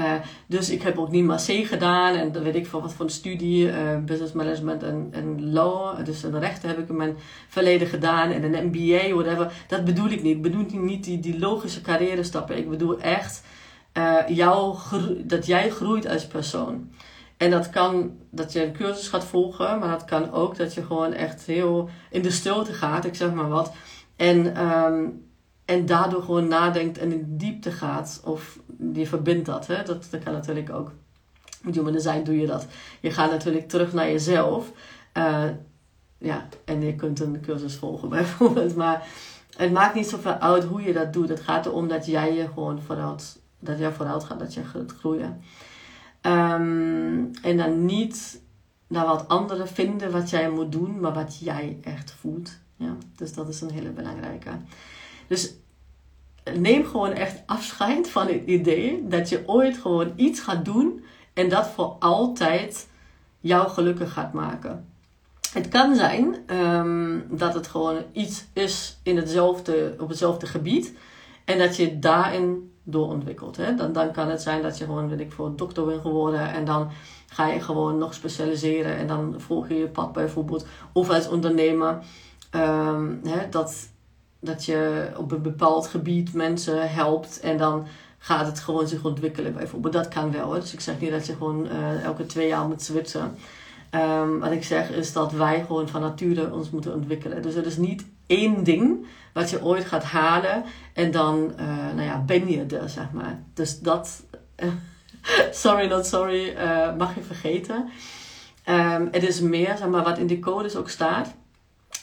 Uh, 0.00 0.12
dus 0.46 0.70
ik 0.70 0.82
heb 0.82 0.98
ook 0.98 1.10
niet 1.10 1.44
C 1.46 1.66
gedaan 1.66 2.14
en 2.14 2.32
dan 2.32 2.42
weet 2.42 2.54
ik 2.54 2.66
van 2.66 2.80
wat 2.80 2.92
voor 2.92 3.10
studie, 3.10 3.66
uh, 3.66 3.74
business 4.04 4.32
management 4.32 4.82
en, 4.82 5.08
en 5.10 5.52
law. 5.52 6.04
Dus 6.04 6.22
een 6.22 6.38
rechten 6.38 6.68
heb 6.68 6.78
ik 6.78 6.88
in 6.88 6.96
mijn 6.96 7.16
verleden 7.48 7.88
gedaan 7.88 8.30
en 8.30 8.42
een 8.42 8.66
MBA, 8.66 9.14
whatever. 9.14 9.52
Dat 9.68 9.84
bedoel 9.84 10.10
ik 10.10 10.22
niet. 10.22 10.36
Ik 10.36 10.42
bedoel 10.42 10.66
niet 10.70 11.04
die, 11.04 11.20
die 11.20 11.38
logische 11.38 11.80
carrière 11.80 12.22
stappen. 12.22 12.56
Ik 12.56 12.70
bedoel 12.70 13.00
echt 13.00 13.42
uh, 13.98 14.16
jou, 14.28 14.76
dat 15.24 15.46
jij 15.46 15.70
groeit 15.70 16.08
als 16.08 16.26
persoon. 16.26 16.90
En 17.36 17.50
dat 17.50 17.70
kan 17.70 18.10
dat 18.30 18.52
je 18.52 18.64
een 18.64 18.72
cursus 18.72 19.08
gaat 19.08 19.24
volgen, 19.24 19.78
maar 19.78 19.90
dat 19.90 20.04
kan 20.04 20.32
ook 20.32 20.56
dat 20.56 20.74
je 20.74 20.84
gewoon 20.84 21.12
echt 21.12 21.46
heel 21.46 21.88
in 22.10 22.22
de 22.22 22.30
stilte 22.30 22.72
gaat, 22.72 23.04
ik 23.04 23.14
zeg 23.14 23.32
maar 23.32 23.48
wat. 23.48 23.72
En 24.16 24.66
um, 24.66 25.28
en 25.70 25.86
daardoor 25.86 26.22
gewoon 26.22 26.48
nadenkt 26.48 26.98
en 26.98 27.12
in 27.12 27.36
diepte 27.36 27.72
gaat. 27.72 28.20
Of 28.24 28.58
je 28.92 29.06
verbindt 29.06 29.46
dat. 29.46 29.66
Hè? 29.66 29.82
Dat, 29.82 30.08
kan 30.24 30.32
natuurlijk 30.32 30.70
ook. 30.70 30.92
Met 31.62 31.74
human 31.74 31.92
design 31.92 32.22
doe 32.22 32.40
je 32.40 32.46
dat. 32.46 32.66
Je 33.00 33.10
gaat 33.10 33.30
natuurlijk 33.30 33.68
terug 33.68 33.92
naar 33.92 34.10
jezelf. 34.10 34.72
Uh, 35.16 35.44
ja, 36.18 36.48
en 36.64 36.82
je 36.82 36.94
kunt 36.94 37.20
een 37.20 37.40
cursus 37.40 37.76
volgen 37.76 38.08
bijvoorbeeld. 38.18 38.76
Maar 38.76 39.06
het 39.56 39.72
maakt 39.72 39.94
niet 39.94 40.08
zoveel 40.08 40.32
uit 40.32 40.64
hoe 40.64 40.82
je 40.82 40.92
dat 40.92 41.12
doet. 41.12 41.28
Het 41.28 41.40
gaat 41.40 41.66
erom 41.66 41.88
dat 41.88 42.06
jij 42.06 42.34
je 42.34 42.46
gewoon 42.46 42.82
vooruit, 42.82 43.40
dat 43.58 43.78
jij 43.78 43.92
vooruit 43.92 44.24
gaat, 44.24 44.38
dat 44.38 44.54
je 44.54 44.64
gaat 44.64 44.94
groeien. 44.98 45.40
Um, 46.22 47.30
en 47.42 47.56
dan 47.56 47.84
niet 47.84 48.40
naar 48.86 49.06
wat 49.06 49.28
anderen 49.28 49.68
vinden 49.68 50.10
wat 50.10 50.30
jij 50.30 50.50
moet 50.50 50.72
doen, 50.72 51.00
maar 51.00 51.12
wat 51.12 51.38
jij 51.38 51.78
echt 51.82 52.10
voelt. 52.10 52.58
Ja, 52.76 52.96
dus 53.16 53.34
dat 53.34 53.48
is 53.48 53.60
een 53.60 53.70
hele 53.70 53.90
belangrijke. 53.90 54.50
Dus 55.26 55.54
neem 56.54 56.84
gewoon 56.84 57.12
echt 57.12 57.42
afscheid 57.46 58.10
van 58.10 58.26
het 58.26 58.42
idee 58.46 59.08
dat 59.08 59.28
je 59.28 59.42
ooit 59.46 59.78
gewoon 59.78 60.12
iets 60.16 60.40
gaat 60.40 60.64
doen 60.64 61.04
en 61.34 61.48
dat 61.48 61.68
voor 61.68 61.96
altijd 61.98 62.88
jou 63.40 63.68
gelukkig 63.68 64.12
gaat 64.12 64.32
maken. 64.32 64.88
Het 65.52 65.68
kan 65.68 65.94
zijn 65.94 66.36
um, 66.56 67.26
dat 67.30 67.54
het 67.54 67.66
gewoon 67.66 67.96
iets 68.12 68.44
is 68.52 68.98
in 69.02 69.16
hetzelfde, 69.16 69.94
op 69.98 70.08
hetzelfde 70.08 70.46
gebied 70.46 70.94
en 71.44 71.58
dat 71.58 71.76
je 71.76 71.98
daarin 71.98 72.72
doorontwikkelt. 72.82 73.56
Hè? 73.56 73.74
Dan, 73.74 73.92
dan 73.92 74.12
kan 74.12 74.28
het 74.28 74.42
zijn 74.42 74.62
dat 74.62 74.78
je 74.78 74.84
gewoon, 74.84 75.08
weet 75.08 75.20
ik 75.20 75.32
voor 75.32 75.56
dokter 75.56 75.84
bent 75.84 76.00
geworden 76.00 76.52
en 76.52 76.64
dan 76.64 76.90
ga 77.26 77.46
je 77.46 77.60
gewoon 77.60 77.98
nog 77.98 78.14
specialiseren 78.14 78.96
en 78.96 79.06
dan 79.06 79.34
volg 79.36 79.68
je 79.68 79.74
je 79.74 79.88
pad 79.88 80.12
bijvoorbeeld. 80.12 80.66
Of 80.92 81.10
als 81.10 81.28
ondernemer, 81.28 81.98
um, 82.54 83.20
hè, 83.24 83.48
dat, 83.48 83.88
dat 84.40 84.64
je 84.64 85.10
op 85.16 85.32
een 85.32 85.42
bepaald 85.42 85.86
gebied 85.86 86.34
mensen 86.34 86.90
helpt 86.90 87.40
en 87.40 87.56
dan 87.56 87.86
gaat 88.18 88.46
het 88.46 88.60
gewoon 88.60 88.88
zich 88.88 89.04
ontwikkelen 89.04 89.52
bijvoorbeeld. 89.52 89.92
Dat 89.92 90.08
kan 90.08 90.32
wel. 90.32 90.52
Hè? 90.52 90.60
Dus 90.60 90.72
ik 90.72 90.80
zeg 90.80 91.00
niet 91.00 91.10
dat 91.10 91.26
je 91.26 91.32
gewoon 91.32 91.66
uh, 91.66 92.04
elke 92.04 92.26
twee 92.26 92.48
jaar 92.48 92.66
moet 92.66 92.82
switchen. 92.82 93.36
Um, 93.94 94.38
wat 94.38 94.52
ik 94.52 94.64
zeg 94.64 94.90
is 94.90 95.12
dat 95.12 95.32
wij 95.32 95.64
gewoon 95.66 95.88
van 95.88 96.00
nature 96.00 96.52
ons 96.52 96.70
moeten 96.70 96.94
ontwikkelen. 96.94 97.42
Dus 97.42 97.54
er 97.54 97.66
is 97.66 97.76
niet 97.76 98.04
één 98.26 98.64
ding 98.64 99.06
wat 99.32 99.50
je 99.50 99.64
ooit 99.64 99.84
gaat 99.84 100.04
halen 100.04 100.64
en 100.94 101.10
dan 101.10 101.52
uh, 101.60 101.66
nou 101.94 102.02
ja, 102.02 102.18
ben 102.18 102.50
je 102.50 102.64
er, 102.64 102.88
zeg 102.88 103.12
maar. 103.12 103.42
Dus 103.54 103.80
dat, 103.80 104.22
sorry 105.50 105.86
not 105.86 106.06
sorry, 106.06 106.56
uh, 106.56 106.96
mag 106.96 107.14
je 107.14 107.22
vergeten. 107.22 107.88
Um, 108.68 109.08
het 109.10 109.22
is 109.22 109.40
meer, 109.40 109.76
zeg 109.76 109.88
maar, 109.88 110.04
wat 110.04 110.18
in 110.18 110.26
die 110.26 110.38
codes 110.38 110.76
ook 110.76 110.88
staat 110.88 111.34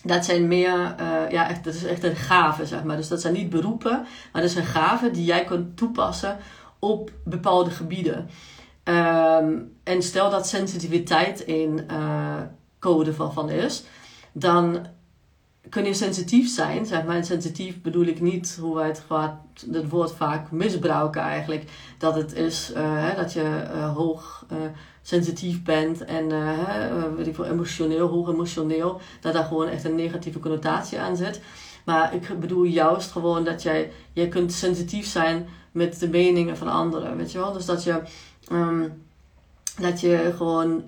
dat 0.03 0.25
zijn 0.25 0.47
meer, 0.47 0.95
uh, 0.99 1.31
ja, 1.31 1.59
dat 1.63 1.73
is 1.73 1.83
echt 1.83 2.03
een 2.03 2.15
gave, 2.15 2.65
zeg 2.65 2.83
maar. 2.83 2.95
Dus 2.95 3.07
dat 3.07 3.21
zijn 3.21 3.33
niet 3.33 3.49
beroepen, 3.49 4.05
maar 4.31 4.41
dat 4.41 4.51
zijn 4.51 4.65
gaven 4.65 5.13
die 5.13 5.25
jij 5.25 5.43
kunt 5.43 5.77
toepassen 5.77 6.37
op 6.79 7.11
bepaalde 7.23 7.69
gebieden. 7.69 8.29
Um, 8.83 9.75
en 9.83 10.01
stel 10.01 10.29
dat 10.29 10.47
sensitiviteit 10.47 11.43
een 11.47 11.81
uh, 11.91 12.35
code 12.79 13.13
van, 13.13 13.33
van 13.33 13.49
is, 13.49 13.83
dan 14.31 14.85
kun 15.69 15.85
je 15.85 15.93
sensitief 15.93 16.49
zijn, 16.49 16.85
zeg 16.85 17.05
maar. 17.05 17.15
En 17.15 17.25
sensitief 17.25 17.81
bedoel 17.81 18.05
ik 18.05 18.21
niet 18.21 18.57
hoe 18.61 18.75
wij 18.75 18.87
het, 18.87 19.89
woord 19.89 20.11
vaak 20.11 20.51
misbruiken 20.51 21.21
eigenlijk. 21.21 21.63
Dat 21.97 22.15
het 22.15 22.33
is 22.33 22.71
uh, 22.75 22.79
hè, 22.81 23.15
dat 23.15 23.33
je 23.33 23.63
uh, 23.75 23.95
hoog 23.95 24.45
uh, 24.51 24.57
sensitief 25.01 25.63
bent 25.63 26.05
en 26.05 26.27
weet 27.15 27.27
ik 27.27 27.35
veel, 27.35 27.45
emotioneel, 27.45 28.07
hoog 28.07 28.29
emotioneel. 28.29 29.01
Dat 29.21 29.33
daar 29.33 29.43
gewoon 29.43 29.67
echt 29.67 29.83
een 29.83 29.95
negatieve 29.95 30.39
connotatie 30.39 30.99
aan 30.99 31.17
zit. 31.17 31.41
Maar 31.85 32.13
ik 32.13 32.39
bedoel 32.39 32.63
juist 32.63 33.11
gewoon 33.11 33.43
dat 33.43 33.63
jij, 33.63 33.91
jij 34.13 34.27
kunt 34.27 34.53
sensitief 34.53 35.05
zijn 35.05 35.47
met 35.71 35.99
de 35.99 36.09
meningen 36.09 36.57
van 36.57 36.67
anderen, 36.67 37.17
weet 37.17 37.31
je 37.31 37.37
wel. 37.37 37.53
Dus 37.53 37.65
dat 37.65 37.83
je, 37.83 38.01
um, 38.51 39.03
dat 39.79 39.99
je 39.99 40.33
gewoon 40.35 40.83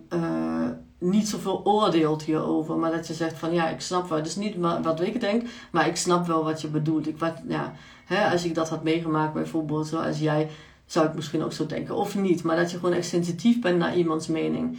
niet 1.00 1.29
zoveel 1.29 1.62
oordeelt 1.63 2.24
hierover, 2.24 2.75
maar 2.75 2.91
dat 2.91 3.08
je 3.08 3.13
zegt 3.13 3.38
van 3.38 3.53
ja, 3.53 3.70
ik 3.70 3.82
snap 3.82 4.10
wel. 4.10 4.24
Dus 4.24 4.36
niet 4.36 4.56
wat 4.82 5.01
ik 5.01 5.20
denk, 5.20 5.48
maar 5.72 5.88
ik 5.88 5.96
snap 5.96 6.27
wel 6.27 6.44
wat 6.44 6.62
je 6.62 6.68
bedoelt. 6.68 7.08
Ik, 7.08 7.18
wat, 7.18 7.34
ja, 7.48 7.74
hè, 8.06 8.29
als 8.32 8.46
ik 8.46 8.56
dat 8.56 8.70
had 8.70 8.84
meegemaakt 8.84 9.34
bijvoorbeeld, 9.34 9.88
zoals 9.88 10.20
jij, 10.20 10.50
zou 10.86 11.08
ik 11.08 11.13
misschien 11.13 11.44
ook 11.44 11.53
zo 11.53 11.65
denken. 11.65 11.96
Of 11.96 12.15
niet, 12.15 12.44
maar 12.44 12.56
dat 12.56 12.72
je 12.72 12.79
gewoon 12.79 12.96
echt 12.96 13.08
sensitief 13.08 13.62
bent 13.62 13.77
naar 13.77 13.96
iemands 13.96 14.27
mening 14.27 14.77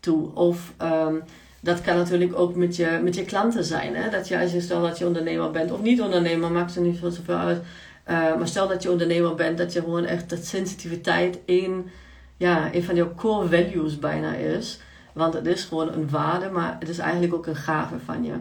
toe. 0.00 0.34
Of 0.34 0.72
um, 0.82 1.22
dat 1.60 1.80
kan 1.80 1.96
natuurlijk 1.96 2.38
ook 2.38 2.54
met 2.54 2.76
je, 2.76 3.00
met 3.02 3.14
je 3.14 3.24
klanten 3.24 3.64
zijn. 3.64 3.96
Hè? 3.96 4.10
Dat 4.10 4.28
je, 4.28 4.40
als 4.40 4.52
je 4.52 4.60
stel 4.60 4.82
dat 4.82 4.98
je 4.98 5.06
ondernemer 5.06 5.50
bent 5.50 5.72
of 5.72 5.82
niet 5.82 6.00
ondernemer, 6.00 6.50
maakt 6.50 6.76
er 6.76 6.82
niet 6.82 6.98
zoveel 6.98 7.34
uit. 7.34 7.62
Uh, 8.10 8.36
maar 8.36 8.48
stel 8.48 8.68
dat 8.68 8.82
je 8.82 8.90
ondernemer 8.90 9.34
bent, 9.34 9.58
dat 9.58 9.72
je 9.72 9.80
gewoon 9.80 10.04
echt 10.04 10.30
dat 10.30 10.44
sensitiviteit 10.44 11.38
een, 11.46 11.90
ja, 12.36 12.74
een 12.74 12.84
van 12.84 12.94
jouw 12.94 13.14
core 13.14 13.48
values 13.48 13.98
bijna 13.98 14.34
is. 14.34 14.80
Want 15.12 15.34
het 15.34 15.46
is 15.46 15.64
gewoon 15.64 15.92
een 15.92 16.10
waarde, 16.10 16.50
maar 16.50 16.76
het 16.78 16.88
is 16.88 16.98
eigenlijk 16.98 17.34
ook 17.34 17.46
een 17.46 17.56
gave 17.56 17.98
van 18.04 18.24
je. 18.24 18.34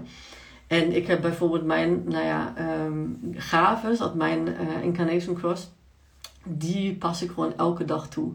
En 0.68 0.96
ik 0.96 1.08
heb 1.08 1.22
bijvoorbeeld 1.22 1.66
mijn, 1.66 2.04
nou 2.06 2.26
ja, 2.26 2.54
um, 2.86 3.20
gaves, 3.36 3.98
dat 3.98 4.16
mijn 4.16 4.48
uh, 4.48 4.84
Incarnation 4.84 5.36
Cross, 5.36 5.72
die 6.44 6.96
pas 6.96 7.22
ik 7.22 7.32
gewoon 7.32 7.58
elke 7.58 7.86
dag 7.86 8.08
toe. 8.08 8.34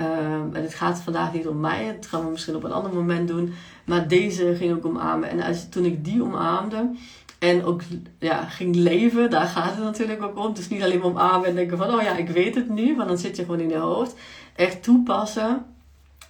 Um, 0.00 0.54
en 0.54 0.62
het 0.62 0.74
gaat 0.74 1.00
vandaag 1.00 1.32
niet 1.32 1.46
om 1.46 1.60
mij, 1.60 1.84
het 1.84 2.06
gaan 2.06 2.24
we 2.24 2.30
misschien 2.30 2.56
op 2.56 2.64
een 2.64 2.72
ander 2.72 2.94
moment 2.94 3.28
doen. 3.28 3.52
Maar 3.84 4.08
deze 4.08 4.54
ging 4.54 4.76
ik 4.76 4.86
omarmen. 4.86 5.28
En 5.28 5.40
als, 5.40 5.68
toen 5.68 5.84
ik 5.84 6.04
die 6.04 6.22
omarmde 6.22 6.90
en 7.38 7.64
ook 7.64 7.82
ja, 8.18 8.44
ging 8.44 8.74
leven, 8.74 9.30
daar 9.30 9.46
gaat 9.46 9.74
het 9.74 9.84
natuurlijk 9.84 10.22
ook 10.22 10.38
om. 10.38 10.54
Dus 10.54 10.68
niet 10.68 10.82
alleen 10.82 10.98
maar 10.98 11.06
omarmen 11.06 11.48
en 11.48 11.54
denken 11.54 11.78
van, 11.78 11.94
oh 11.94 12.02
ja, 12.02 12.16
ik 12.16 12.28
weet 12.28 12.54
het 12.54 12.68
nu, 12.68 12.96
want 12.96 13.08
dan 13.08 13.18
zit 13.18 13.36
je 13.36 13.44
gewoon 13.44 13.60
in 13.60 13.68
je 13.68 13.76
hoofd. 13.76 14.14
Echt 14.54 14.82
toepassen 14.82 15.64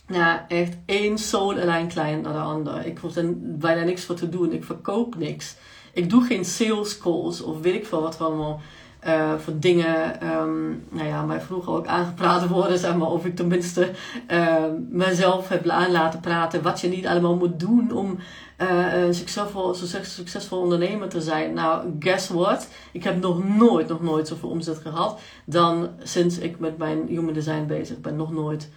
nou, 0.07 0.40
echt 0.49 0.77
één 0.87 1.19
soul 1.19 1.55
klein 1.88 2.21
naar 2.21 2.33
de 2.33 2.38
ander. 2.38 2.87
Ik 2.87 2.99
hoef 2.99 3.16
er 3.16 3.33
bijna 3.38 3.83
niks 3.83 4.05
voor 4.05 4.14
te 4.14 4.29
doen. 4.29 4.53
Ik 4.53 4.64
verkoop 4.64 5.19
niks. 5.19 5.57
Ik 5.92 6.11
doe 6.11 6.25
geen 6.25 6.45
sales 6.45 6.99
calls 6.99 7.42
of 7.42 7.61
weet 7.61 7.75
ik 7.75 7.87
veel 7.87 8.03
wat 8.03 8.21
allemaal 8.21 8.61
uh, 9.07 9.35
voor 9.38 9.59
dingen, 9.59 10.27
um, 10.33 10.85
nou 10.88 11.09
ja, 11.09 11.23
mij 11.23 11.40
vroeger 11.40 11.73
ook 11.73 11.87
aangepraat 11.87 12.49
worden, 12.49 12.79
zeg 12.79 12.97
maar, 12.97 13.11
of 13.11 13.25
ik 13.25 13.37
tenminste 13.37 13.90
uh, 14.31 14.64
mezelf 14.90 15.49
heb 15.49 15.69
aan 15.69 15.90
laten 15.90 16.21
praten, 16.21 16.62
wat 16.62 16.81
je 16.81 16.88
niet 16.88 17.07
allemaal 17.07 17.37
moet 17.37 17.61
doen 17.61 17.92
om 17.92 18.19
uh, 18.62 19.03
een 19.03 19.14
succesvol, 19.14 19.75
succesvol 20.03 20.61
ondernemer 20.61 21.09
te 21.09 21.21
zijn. 21.21 21.53
Nou, 21.53 21.90
guess 21.99 22.29
what? 22.29 22.69
Ik 22.92 23.05
heb 23.05 23.21
nog 23.21 23.45
nooit, 23.45 23.88
nog 23.88 24.03
nooit 24.03 24.29
zoveel 24.29 24.49
omzet 24.49 24.79
gehad 24.79 25.21
dan 25.45 25.88
sinds 26.03 26.38
ik 26.38 26.59
met 26.59 26.79
mijn 26.79 27.07
human 27.09 27.35
design 27.35 27.66
bezig 27.66 28.01
ben. 28.01 28.16
Nog 28.16 28.33
nooit. 28.33 28.71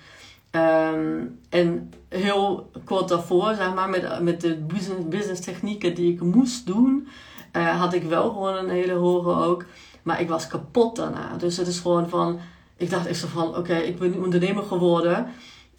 Um, 0.51 1.39
en 1.49 1.93
heel 2.07 2.69
kort 2.85 3.07
daarvoor, 3.07 3.55
zeg 3.55 3.73
maar, 3.73 3.89
met, 3.89 4.21
met 4.21 4.41
de 4.41 4.55
business, 4.55 5.07
business 5.07 5.41
technieken 5.41 5.95
die 5.95 6.13
ik 6.13 6.21
moest 6.21 6.65
doen, 6.65 7.07
uh, 7.53 7.79
had 7.79 7.93
ik 7.93 8.03
wel 8.03 8.29
gewoon 8.29 8.55
een 8.55 8.69
hele 8.69 8.93
hoge 8.93 9.29
ook. 9.29 9.65
Maar 10.03 10.21
ik 10.21 10.29
was 10.29 10.47
kapot 10.47 10.95
daarna. 10.95 11.37
Dus 11.37 11.57
het 11.57 11.67
is 11.67 11.79
gewoon 11.79 12.09
van, 12.09 12.39
ik 12.77 12.89
dacht 12.89 13.05
echt 13.05 13.19
zo 13.19 13.27
van, 13.27 13.55
oké, 13.55 13.75
ik 13.75 13.99
ben 13.99 14.23
ondernemer 14.23 14.63
geworden 14.63 15.27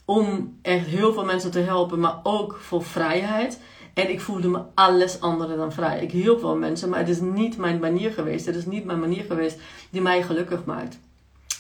om 0.05 0.59
echt 0.63 0.87
heel 0.87 1.13
veel 1.13 1.25
mensen 1.25 1.51
te 1.51 1.59
helpen, 1.59 2.01
maar 2.01 2.21
ook 2.23 2.57
voor 2.61 2.85
vrijheid. 2.85 3.61
En 3.95 4.11
ik 4.11 4.21
voelde 4.21 4.49
me 4.49 4.63
alles 4.75 5.21
andere 5.21 5.57
dan 5.57 5.73
vrij. 5.73 6.03
Ik 6.03 6.11
hielp 6.11 6.41
wel 6.41 6.57
mensen, 6.57 6.89
maar 6.89 6.99
het 6.99 7.09
is 7.09 7.21
niet 7.21 7.57
mijn 7.57 7.79
manier 7.79 8.11
geweest. 8.11 8.47
Het 8.47 8.57
is 8.57 8.67
niet 8.67 8.85
mijn 8.85 9.01
manier 9.01 9.25
geweest 9.25 9.59
die 9.91 10.01
mij 10.01 10.23
gelukkig 10.23 10.65
maakt. 10.65 10.99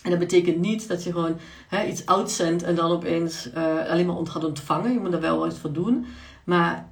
En 0.02 0.10
dat 0.10 0.18
betekent 0.18 0.58
niet 0.58 0.88
dat 0.88 1.04
je 1.04 1.12
gewoon 1.12 1.36
hè, 1.68 1.86
iets 1.86 2.06
uitzendt 2.06 2.62
en 2.62 2.74
dan 2.74 2.90
opeens 2.90 3.50
uh, 3.56 3.88
alleen 3.88 4.06
maar 4.06 4.26
gaat 4.26 4.44
ontvangen. 4.44 4.92
Je 4.92 5.00
moet 5.00 5.12
er 5.12 5.20
wel 5.20 5.38
wat 5.38 5.58
voor 5.58 5.72
doen. 5.72 6.06
Maar 6.44 6.88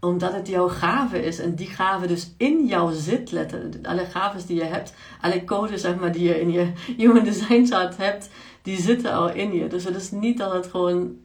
omdat 0.00 0.32
het 0.32 0.48
jouw 0.48 0.68
gave 0.68 1.24
is 1.24 1.38
en 1.38 1.54
die 1.54 1.66
gave 1.66 2.06
dus 2.06 2.34
in 2.36 2.66
jou 2.66 2.92
zit, 2.92 3.30
letten. 3.30 3.72
Alle 3.82 4.04
gaves 4.04 4.46
die 4.46 4.56
je 4.56 4.64
hebt, 4.64 4.94
alle 5.20 5.44
codes 5.44 5.80
zeg 5.80 5.96
maar, 5.96 6.12
die 6.12 6.28
je 6.28 6.40
in 6.40 6.50
je 6.50 6.72
human 6.96 7.24
design 7.24 7.66
chart 7.66 7.96
hebt, 7.96 8.30
die 8.62 8.80
zitten 8.80 9.12
al 9.12 9.30
in 9.30 9.52
je. 9.52 9.66
Dus 9.66 9.84
het 9.84 9.96
is 9.96 10.10
niet 10.10 10.38
dat 10.38 10.52
het 10.52 10.66
gewoon 10.66 11.16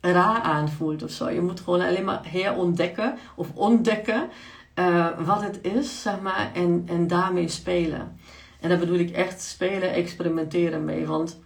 raar 0.00 0.40
aanvoelt 0.40 1.02
of 1.02 1.10
zo. 1.10 1.30
Je 1.30 1.40
moet 1.40 1.60
gewoon 1.60 1.80
alleen 1.80 2.04
maar 2.04 2.20
herontdekken 2.24 3.14
of 3.36 3.48
ontdekken 3.54 4.28
uh, 4.74 5.06
wat 5.18 5.42
het 5.42 5.58
is, 5.62 6.02
zeg 6.02 6.20
maar, 6.20 6.50
en, 6.54 6.82
en 6.86 7.06
daarmee 7.06 7.48
spelen. 7.48 8.18
En 8.62 8.68
daar 8.68 8.78
bedoel 8.78 8.98
ik 8.98 9.10
echt 9.10 9.42
spelen, 9.42 9.92
experimenteren 9.92 10.84
mee. 10.84 11.06
Want 11.06 11.40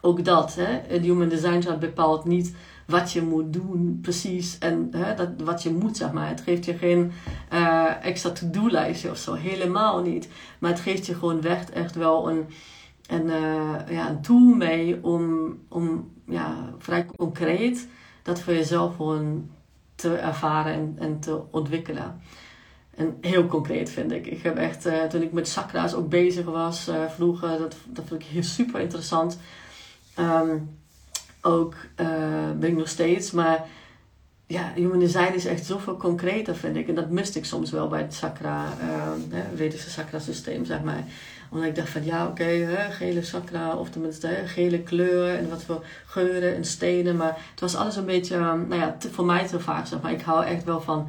ook 0.00 0.24
dat, 0.24 0.54
hè, 0.54 0.80
het 0.94 1.02
Human 1.02 1.28
Design 1.28 1.60
Chart 1.60 1.78
bepaalt 1.78 2.24
niet 2.24 2.54
wat 2.86 3.12
je 3.12 3.22
moet 3.22 3.52
doen 3.52 3.98
precies 4.02 4.58
en 4.58 4.88
hè, 4.90 5.14
dat, 5.14 5.28
wat 5.44 5.62
je 5.62 5.70
moet, 5.70 5.96
zeg 5.96 6.12
maar. 6.12 6.28
Het 6.28 6.40
geeft 6.40 6.64
je 6.64 6.74
geen 6.74 7.12
uh, 7.52 8.04
extra 8.04 8.30
to-do-lijstje 8.30 9.10
of 9.10 9.16
zo, 9.16 9.34
helemaal 9.34 10.02
niet. 10.02 10.28
Maar 10.58 10.70
het 10.70 10.80
geeft 10.80 11.06
je 11.06 11.14
gewoon 11.14 11.42
echt, 11.42 11.70
echt 11.70 11.94
wel 11.94 12.30
een, 12.30 12.46
een, 13.06 13.26
uh, 13.26 13.74
ja, 13.88 14.08
een 14.08 14.20
tool 14.22 14.54
mee 14.54 15.04
om, 15.04 15.54
om 15.68 16.10
ja, 16.26 16.74
vrij 16.78 17.06
concreet 17.16 17.88
dat 18.22 18.40
voor 18.40 18.54
jezelf 18.54 18.96
gewoon 18.96 19.50
te 19.94 20.16
ervaren 20.16 20.72
en, 20.72 20.96
en 20.98 21.20
te 21.20 21.40
ontwikkelen. 21.50 22.20
En 22.96 23.16
heel 23.20 23.46
concreet 23.46 23.90
vind 23.90 24.12
ik. 24.12 24.26
Ik 24.26 24.42
heb 24.42 24.56
echt, 24.56 24.86
uh, 24.86 25.02
toen 25.02 25.22
ik 25.22 25.32
met 25.32 25.48
sakra's 25.48 25.94
ook 25.94 26.08
bezig 26.08 26.44
was 26.44 26.88
uh, 26.88 26.94
vroeger, 27.08 27.58
dat, 27.58 27.76
dat 27.86 28.04
vond 28.08 28.22
ik 28.22 28.26
heel 28.26 28.42
super 28.42 28.80
interessant. 28.80 29.38
Um, 30.18 30.78
ook 31.40 31.74
uh, 32.00 32.06
ben 32.58 32.70
ik 32.70 32.76
nog 32.76 32.88
steeds, 32.88 33.30
maar 33.30 33.66
ja, 34.46 34.72
human 34.74 34.98
design 34.98 35.34
is 35.34 35.46
echt 35.46 35.64
zoveel 35.64 35.96
concreter 35.96 36.56
vind 36.56 36.76
ik. 36.76 36.88
En 36.88 36.94
dat 36.94 37.10
miste 37.10 37.38
ik 37.38 37.44
soms 37.44 37.70
wel 37.70 37.88
bij 37.88 38.00
het 38.00 38.14
sakra, 38.14 38.64
uh, 38.80 39.38
Vedische 39.54 39.90
sakra 39.90 40.18
systeem, 40.18 40.64
zeg 40.64 40.82
maar. 40.82 41.04
Omdat 41.50 41.68
ik 41.68 41.74
dacht 41.74 41.88
van 41.88 42.04
ja, 42.04 42.26
oké, 42.26 42.66
gele 42.90 43.22
sakra, 43.22 43.76
of 43.76 43.90
tenminste 43.90 44.42
gele 44.44 44.80
kleuren 44.80 45.38
en 45.38 45.48
wat 45.48 45.62
voor 45.62 45.84
geuren 46.06 46.54
en 46.54 46.64
stenen. 46.64 47.16
Maar 47.16 47.38
het 47.50 47.60
was 47.60 47.76
alles 47.76 47.96
een 47.96 48.04
beetje, 48.04 48.38
nou 48.38 48.74
ja, 48.74 48.96
te, 48.98 49.10
voor 49.10 49.24
mij 49.24 49.46
te 49.46 49.60
vaak, 49.60 49.86
zeg 49.86 50.00
maar. 50.00 50.12
Ik 50.12 50.22
hou 50.22 50.44
echt 50.44 50.64
wel 50.64 50.80
van 50.80 51.08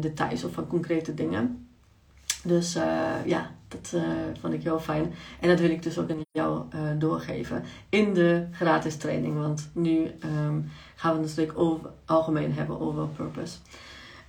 details 0.00 0.44
of 0.44 0.52
van 0.52 0.66
concrete 0.66 1.14
dingen. 1.14 1.68
Dus 2.42 2.76
uh, 2.76 2.84
ja, 3.24 3.50
dat 3.68 3.92
uh, 3.94 4.02
vond 4.40 4.52
ik 4.52 4.62
heel 4.62 4.80
fijn. 4.80 5.14
En 5.40 5.48
dat 5.48 5.60
wil 5.60 5.70
ik 5.70 5.82
dus 5.82 5.98
ook 5.98 6.10
aan 6.10 6.24
jou 6.32 6.64
doorgeven 6.98 7.64
in 7.88 8.14
de 8.14 8.46
gratis 8.52 8.96
training. 8.96 9.38
Want 9.38 9.70
nu 9.72 10.10
um, 10.24 10.70
gaan 10.94 11.12
we 11.12 11.18
het 11.18 11.28
natuurlijk 11.28 11.58
over, 11.58 11.90
algemeen 12.04 12.52
hebben 12.52 12.80
over 12.80 13.06
purpose. 13.08 13.56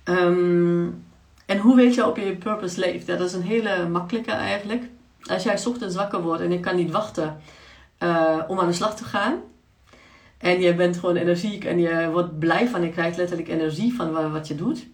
Um, 0.04 1.04
en 1.46 1.58
hoe 1.58 1.76
weet 1.76 1.94
je 1.94 2.06
of 2.06 2.16
je 2.16 2.36
purpose 2.36 2.80
leeft? 2.80 3.06
Dat 3.06 3.20
is 3.20 3.32
een 3.32 3.42
hele 3.42 3.88
makkelijke 3.88 4.32
eigenlijk. 4.32 4.82
Als 5.22 5.42
jij 5.42 5.66
ochtends 5.66 5.96
wakker 5.96 6.22
wordt 6.22 6.42
en 6.42 6.52
je 6.52 6.60
kan 6.60 6.76
niet 6.76 6.90
wachten 6.90 7.40
om 8.48 8.58
aan 8.58 8.68
de 8.68 8.72
slag 8.72 8.96
te 8.96 9.04
gaan. 9.04 9.34
En 10.38 10.60
je 10.60 10.74
bent 10.74 10.96
gewoon 10.96 11.16
energiek 11.16 11.64
en 11.64 11.78
je 11.78 12.10
wordt 12.10 12.38
blij 12.38 12.68
van, 12.68 12.82
je 12.82 12.90
krijgt 12.90 13.16
letterlijk 13.16 13.48
energie 13.48 13.94
van 13.94 14.32
wat 14.32 14.48
je 14.48 14.54
doet 14.54 14.86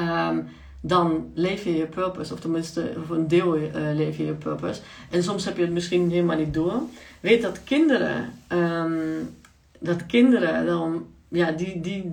um, 0.00 0.48
dan 0.80 1.30
leef 1.34 1.64
je 1.64 1.76
je 1.76 1.86
purpose, 1.86 2.32
of 2.32 2.40
tenminste 2.40 2.92
voor 3.06 3.16
een 3.16 3.28
deel 3.28 3.56
uh, 3.56 3.70
leef 3.94 4.16
je 4.16 4.24
je 4.24 4.32
purpose. 4.32 4.80
En 5.10 5.22
soms 5.22 5.44
heb 5.44 5.56
je 5.56 5.62
het 5.62 5.72
misschien 5.72 6.10
helemaal 6.10 6.36
niet 6.36 6.54
door. 6.54 6.80
Weet 7.20 7.42
dat 7.42 7.64
kinderen, 7.64 8.32
um, 8.52 9.34
dat 9.78 10.06
kinderen 10.06 10.66
dan, 10.66 11.06
ja, 11.28 11.50
die, 11.50 11.80
die, 11.80 12.12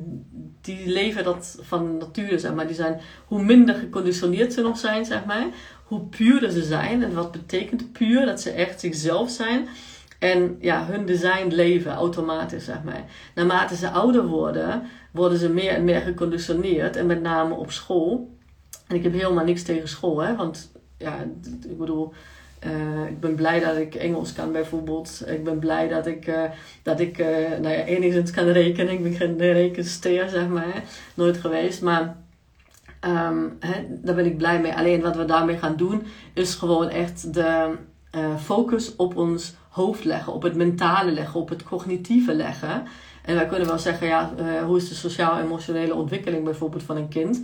die 0.61 0.87
leven 0.87 1.23
dat 1.23 1.57
van 1.61 1.97
natuur, 1.97 2.39
zeg 2.39 2.53
maar. 2.53 2.67
Die 2.67 2.75
zijn, 2.75 3.01
hoe 3.27 3.43
minder 3.43 3.75
geconditioneerd 3.75 4.53
ze 4.53 4.61
nog 4.61 4.77
zijn, 4.77 5.05
zeg 5.05 5.25
maar, 5.25 5.47
hoe 5.83 6.01
puurder 6.01 6.51
ze 6.51 6.63
zijn. 6.63 7.03
En 7.03 7.13
wat 7.13 7.31
betekent 7.31 7.91
puur? 7.91 8.25
Dat 8.25 8.41
ze 8.41 8.49
echt 8.49 8.79
zichzelf 8.79 9.29
zijn. 9.29 9.67
En 10.33 10.57
ja, 10.59 10.85
hun 10.85 11.05
design 11.05 11.47
leven 11.47 11.91
automatisch, 11.91 12.65
zeg 12.65 12.83
maar. 12.83 13.05
Naarmate 13.35 13.75
ze 13.75 13.89
ouder 13.89 14.25
worden, 14.25 14.83
worden 15.11 15.37
ze 15.37 15.49
meer 15.49 15.71
en 15.71 15.83
meer 15.83 16.01
geconditioneerd. 16.01 16.95
En 16.95 17.05
met 17.05 17.21
name 17.21 17.53
op 17.53 17.71
school. 17.71 18.29
En 18.87 18.95
ik 18.95 19.03
heb 19.03 19.13
helemaal 19.13 19.45
niks 19.45 19.63
tegen 19.63 19.87
school, 19.87 20.19
hè. 20.19 20.35
Want 20.35 20.71
ja, 20.97 21.25
ik 21.69 21.77
bedoel... 21.77 22.13
Uh, 22.65 23.09
ik 23.09 23.19
ben 23.19 23.35
blij 23.35 23.59
dat 23.59 23.77
ik 23.77 23.95
Engels 23.95 24.33
kan 24.33 24.51
bijvoorbeeld. 24.51 25.23
Ik 25.27 25.43
ben 25.43 25.59
blij 25.59 25.87
dat 25.87 26.07
ik, 26.07 26.27
uh, 26.27 26.43
dat 26.83 26.99
ik 26.99 27.17
uh, 27.17 27.27
nou 27.61 27.69
ja, 27.69 27.83
enigszins 27.83 28.31
kan 28.31 28.47
rekenen. 28.47 28.93
Ik 28.93 29.03
ben 29.03 29.13
geen 29.13 29.37
rekensteer, 29.37 30.29
zeg 30.29 30.47
maar. 30.47 30.83
Nooit 31.13 31.37
geweest. 31.37 31.81
Maar 31.81 32.15
hè, 33.59 33.85
daar 33.89 34.15
ben 34.15 34.25
ik 34.25 34.37
blij 34.37 34.61
mee. 34.61 34.73
Alleen 34.73 35.01
wat 35.01 35.15
we 35.15 35.25
daarmee 35.25 35.57
gaan 35.57 35.75
doen, 35.75 36.03
is 36.33 36.55
gewoon 36.55 36.89
echt 36.89 37.33
de 37.33 37.75
focus 38.39 38.95
op 38.95 39.15
ons 39.17 39.55
hoofd 39.75 40.03
leggen, 40.03 40.33
op 40.33 40.41
het 40.41 40.55
mentale 40.55 41.11
leggen, 41.11 41.39
op 41.39 41.49
het 41.49 41.63
cognitieve 41.63 42.33
leggen. 42.33 42.83
En 43.21 43.35
wij 43.35 43.45
kunnen 43.45 43.67
wel 43.67 43.79
zeggen, 43.79 44.07
ja, 44.07 44.33
hoe 44.65 44.77
is 44.77 44.89
de 44.89 44.95
sociaal-emotionele 44.95 45.93
ontwikkeling 45.93 46.43
bijvoorbeeld 46.43 46.83
van 46.83 46.97
een 46.97 47.07
kind 47.07 47.41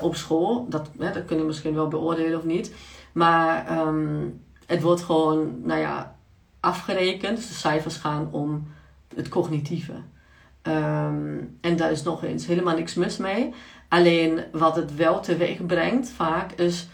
op 0.00 0.16
school? 0.16 0.66
Dat, 0.68 0.90
hè, 0.98 1.12
dat 1.12 1.24
kun 1.24 1.36
je 1.36 1.44
misschien 1.44 1.74
wel 1.74 1.88
beoordelen 1.88 2.38
of 2.38 2.44
niet. 2.44 2.74
Maar 3.12 3.78
um, 3.86 4.40
het 4.66 4.82
wordt 4.82 5.02
gewoon, 5.02 5.60
nou 5.64 5.80
ja, 5.80 6.16
afgerekend. 6.60 7.36
Dus 7.36 7.48
de 7.48 7.54
cijfers 7.54 7.96
gaan 7.96 8.28
om 8.30 8.66
het 9.14 9.28
cognitieve. 9.28 9.92
Um, 10.62 11.58
en 11.60 11.76
daar 11.76 11.90
is 11.90 12.02
nog 12.02 12.24
eens 12.24 12.46
helemaal 12.46 12.76
niks 12.76 12.94
mis 12.94 13.16
mee. 13.16 13.54
Alleen 13.88 14.44
wat 14.52 14.76
het 14.76 14.96
wel 14.96 15.20
teweeg 15.20 15.66
brengt 15.66 16.08
vaak 16.08 16.52
is 16.52 16.88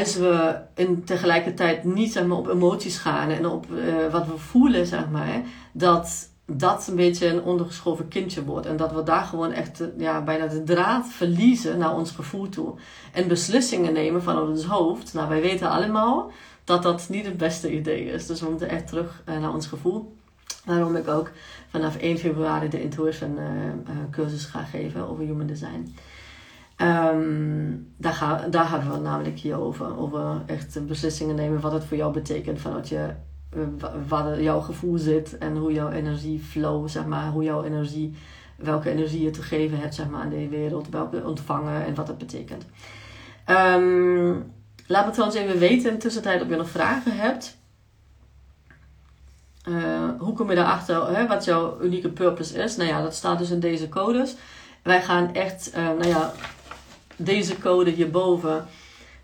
als 0.00 0.16
we 0.16 0.58
in 0.74 1.04
tegelijkertijd 1.04 1.84
niet 1.84 2.12
zeg 2.12 2.26
maar, 2.26 2.36
op 2.36 2.48
emoties 2.48 2.98
gaan 2.98 3.30
en 3.30 3.46
op 3.46 3.66
uh, 3.70 4.12
wat 4.12 4.26
we 4.26 4.38
voelen, 4.38 4.86
zeg 4.86 5.10
maar, 5.10 5.42
dat 5.72 6.30
dat 6.46 6.86
een 6.88 6.96
beetje 6.96 7.26
een 7.26 7.42
ondergeschoven 7.42 8.08
kindje 8.08 8.44
wordt. 8.44 8.66
En 8.66 8.76
dat 8.76 8.92
we 8.92 9.02
daar 9.02 9.24
gewoon 9.24 9.52
echt 9.52 9.82
ja, 9.98 10.22
bijna 10.22 10.46
de 10.46 10.62
draad 10.62 11.06
verliezen 11.08 11.78
naar 11.78 11.94
ons 11.94 12.10
gevoel 12.10 12.48
toe. 12.48 12.74
En 13.12 13.28
beslissingen 13.28 13.92
nemen 13.92 14.22
vanuit 14.22 14.48
ons 14.48 14.64
hoofd. 14.64 15.14
Nou, 15.14 15.28
wij 15.28 15.40
weten 15.40 15.70
allemaal 15.70 16.30
dat 16.64 16.82
dat 16.82 17.08
niet 17.08 17.24
het 17.24 17.36
beste 17.36 17.72
idee 17.72 18.04
is. 18.04 18.26
Dus 18.26 18.40
we 18.40 18.50
moeten 18.50 18.68
echt 18.68 18.86
terug 18.86 19.22
uh, 19.28 19.40
naar 19.40 19.52
ons 19.52 19.66
gevoel. 19.66 20.16
Waarom 20.64 20.96
ik 20.96 21.08
ook 21.08 21.30
vanaf 21.68 21.96
1 21.96 22.18
februari 22.18 22.68
de 22.68 22.82
Intuition 22.82 23.38
cursus 24.10 24.44
ga 24.44 24.62
geven 24.62 25.08
over 25.08 25.24
human 25.24 25.46
design. 25.46 25.94
Um, 26.80 27.94
daar, 27.96 28.12
ga, 28.12 28.48
daar 28.50 28.84
we 28.86 28.92
het 28.92 29.02
namelijk 29.02 29.38
hier 29.38 29.60
over. 29.60 29.98
Over 29.98 30.42
echt 30.46 30.86
beslissingen 30.86 31.34
nemen 31.34 31.60
wat 31.60 31.72
het 31.72 31.84
voor 31.84 31.96
jou 31.96 32.12
betekent 32.12 32.60
vanuit 32.60 32.88
je 32.88 33.10
waar 34.08 34.42
jouw 34.42 34.60
gevoel 34.60 34.98
zit 34.98 35.38
en 35.38 35.56
hoe 35.56 35.72
jouw 35.72 35.90
energie 35.90 36.40
flow, 36.40 36.88
zeg 36.88 37.06
maar, 37.06 37.30
hoe 37.30 37.42
jouw 37.42 37.64
energie, 37.64 38.14
welke 38.56 38.90
energie 38.90 39.22
je 39.22 39.30
te 39.30 39.42
geven 39.42 39.78
hebt, 39.78 39.94
zeg 39.94 40.08
maar, 40.08 40.20
aan 40.20 40.28
de 40.28 40.48
wereld, 40.48 40.88
welke 40.88 41.26
ontvangen 41.26 41.84
en 41.84 41.94
wat 41.94 42.06
dat 42.06 42.18
betekent. 42.18 42.64
Um, 43.46 44.52
laat 44.86 45.06
me 45.06 45.12
trouwens 45.12 45.40
even 45.40 45.58
weten 45.58 45.88
in 45.88 45.94
de 45.94 46.00
tussentijd 46.00 46.42
of 46.42 46.48
je 46.48 46.56
nog 46.56 46.68
vragen 46.68 47.16
hebt. 47.16 47.60
Uh, 49.68 50.08
hoe 50.18 50.34
kom 50.34 50.50
je 50.50 50.56
daarachter 50.56 51.16
hè, 51.16 51.26
wat 51.26 51.44
jouw 51.44 51.80
unieke 51.80 52.08
purpose 52.08 52.58
is? 52.58 52.76
Nou 52.76 52.88
ja, 52.88 53.02
dat 53.02 53.14
staat 53.14 53.38
dus 53.38 53.50
in 53.50 53.60
deze 53.60 53.88
codes. 53.88 54.36
Wij 54.82 55.02
gaan 55.02 55.34
echt, 55.34 55.72
uh, 55.76 55.84
nou 55.84 56.06
ja, 56.06 56.32
deze 57.16 57.58
code 57.58 57.90
hierboven 57.90 58.66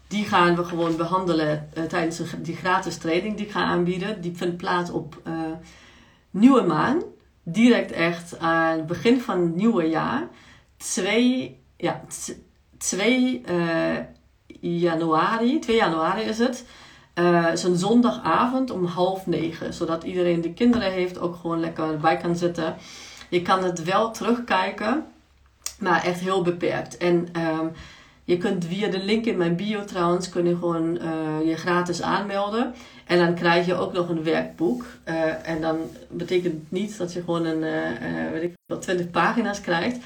die 0.08 0.24
gaan 0.24 0.56
we 0.56 0.64
gewoon 0.64 0.96
behandelen 0.96 1.68
uh, 1.78 1.84
tijdens 1.84 2.20
die 2.38 2.56
gratis 2.56 2.96
training 2.96 3.36
die 3.36 3.46
ik 3.46 3.52
ga 3.52 3.62
aanbieden. 3.64 4.20
Die 4.20 4.36
vindt 4.36 4.56
plaats 4.56 4.90
op 4.90 5.20
uh, 5.26 5.34
nieuwe 6.30 6.62
maan. 6.62 7.02
Direct 7.42 7.92
echt 7.92 8.38
aan 8.38 8.76
het 8.76 8.86
begin 8.86 9.20
van 9.20 9.40
het 9.40 9.54
nieuwe 9.54 9.84
jaar. 9.88 10.28
2, 10.76 11.60
ja, 11.76 12.04
2 12.78 13.42
uh, 13.48 13.96
eh, 13.96 14.04
januari, 14.60 15.58
2 15.58 15.76
januari 15.76 16.22
is 16.22 16.38
het. 16.38 16.64
Uh, 17.14 17.52
is 17.52 17.62
een 17.62 17.76
zondagavond 17.76 18.70
om 18.70 18.84
half 18.84 19.26
negen. 19.26 19.74
Zodat 19.74 20.04
iedereen 20.04 20.40
die 20.40 20.52
kinderen 20.52 20.92
heeft 20.92 21.18
ook 21.18 21.36
gewoon 21.36 21.60
lekker 21.60 21.84
erbij 21.84 22.16
kan 22.16 22.36
zitten. 22.36 22.76
Je 23.28 23.42
kan 23.42 23.64
het 23.64 23.84
wel 23.84 24.10
terugkijken, 24.10 25.04
maar 25.78 26.04
echt 26.04 26.20
heel 26.20 26.42
beperkt. 26.42 26.96
En 26.96 27.28
um, 27.36 27.72
je 28.28 28.38
kunt 28.38 28.64
via 28.64 28.88
de 28.88 28.98
link 28.98 29.24
in 29.24 29.36
mijn 29.36 29.56
bio 29.56 29.84
trouwens, 29.84 30.28
kun 30.28 30.46
je 30.46 30.56
gewoon 30.56 30.98
uh, 31.02 31.46
je 31.48 31.56
gratis 31.56 32.02
aanmelden. 32.02 32.74
En 33.06 33.18
dan 33.18 33.34
krijg 33.34 33.66
je 33.66 33.74
ook 33.74 33.92
nog 33.92 34.08
een 34.08 34.22
werkboek. 34.22 34.84
Uh, 35.04 35.48
en 35.48 35.60
dan 35.60 35.76
betekent 36.10 36.70
niet 36.70 36.98
dat 36.98 37.12
je 37.12 37.20
gewoon 37.20 37.44
een, 37.44 37.62
uh, 37.62 38.30
weet 38.32 38.42
ik 38.42 38.52
wel, 38.66 38.78
20 38.78 39.10
pagina's 39.10 39.60
krijgt. 39.60 39.96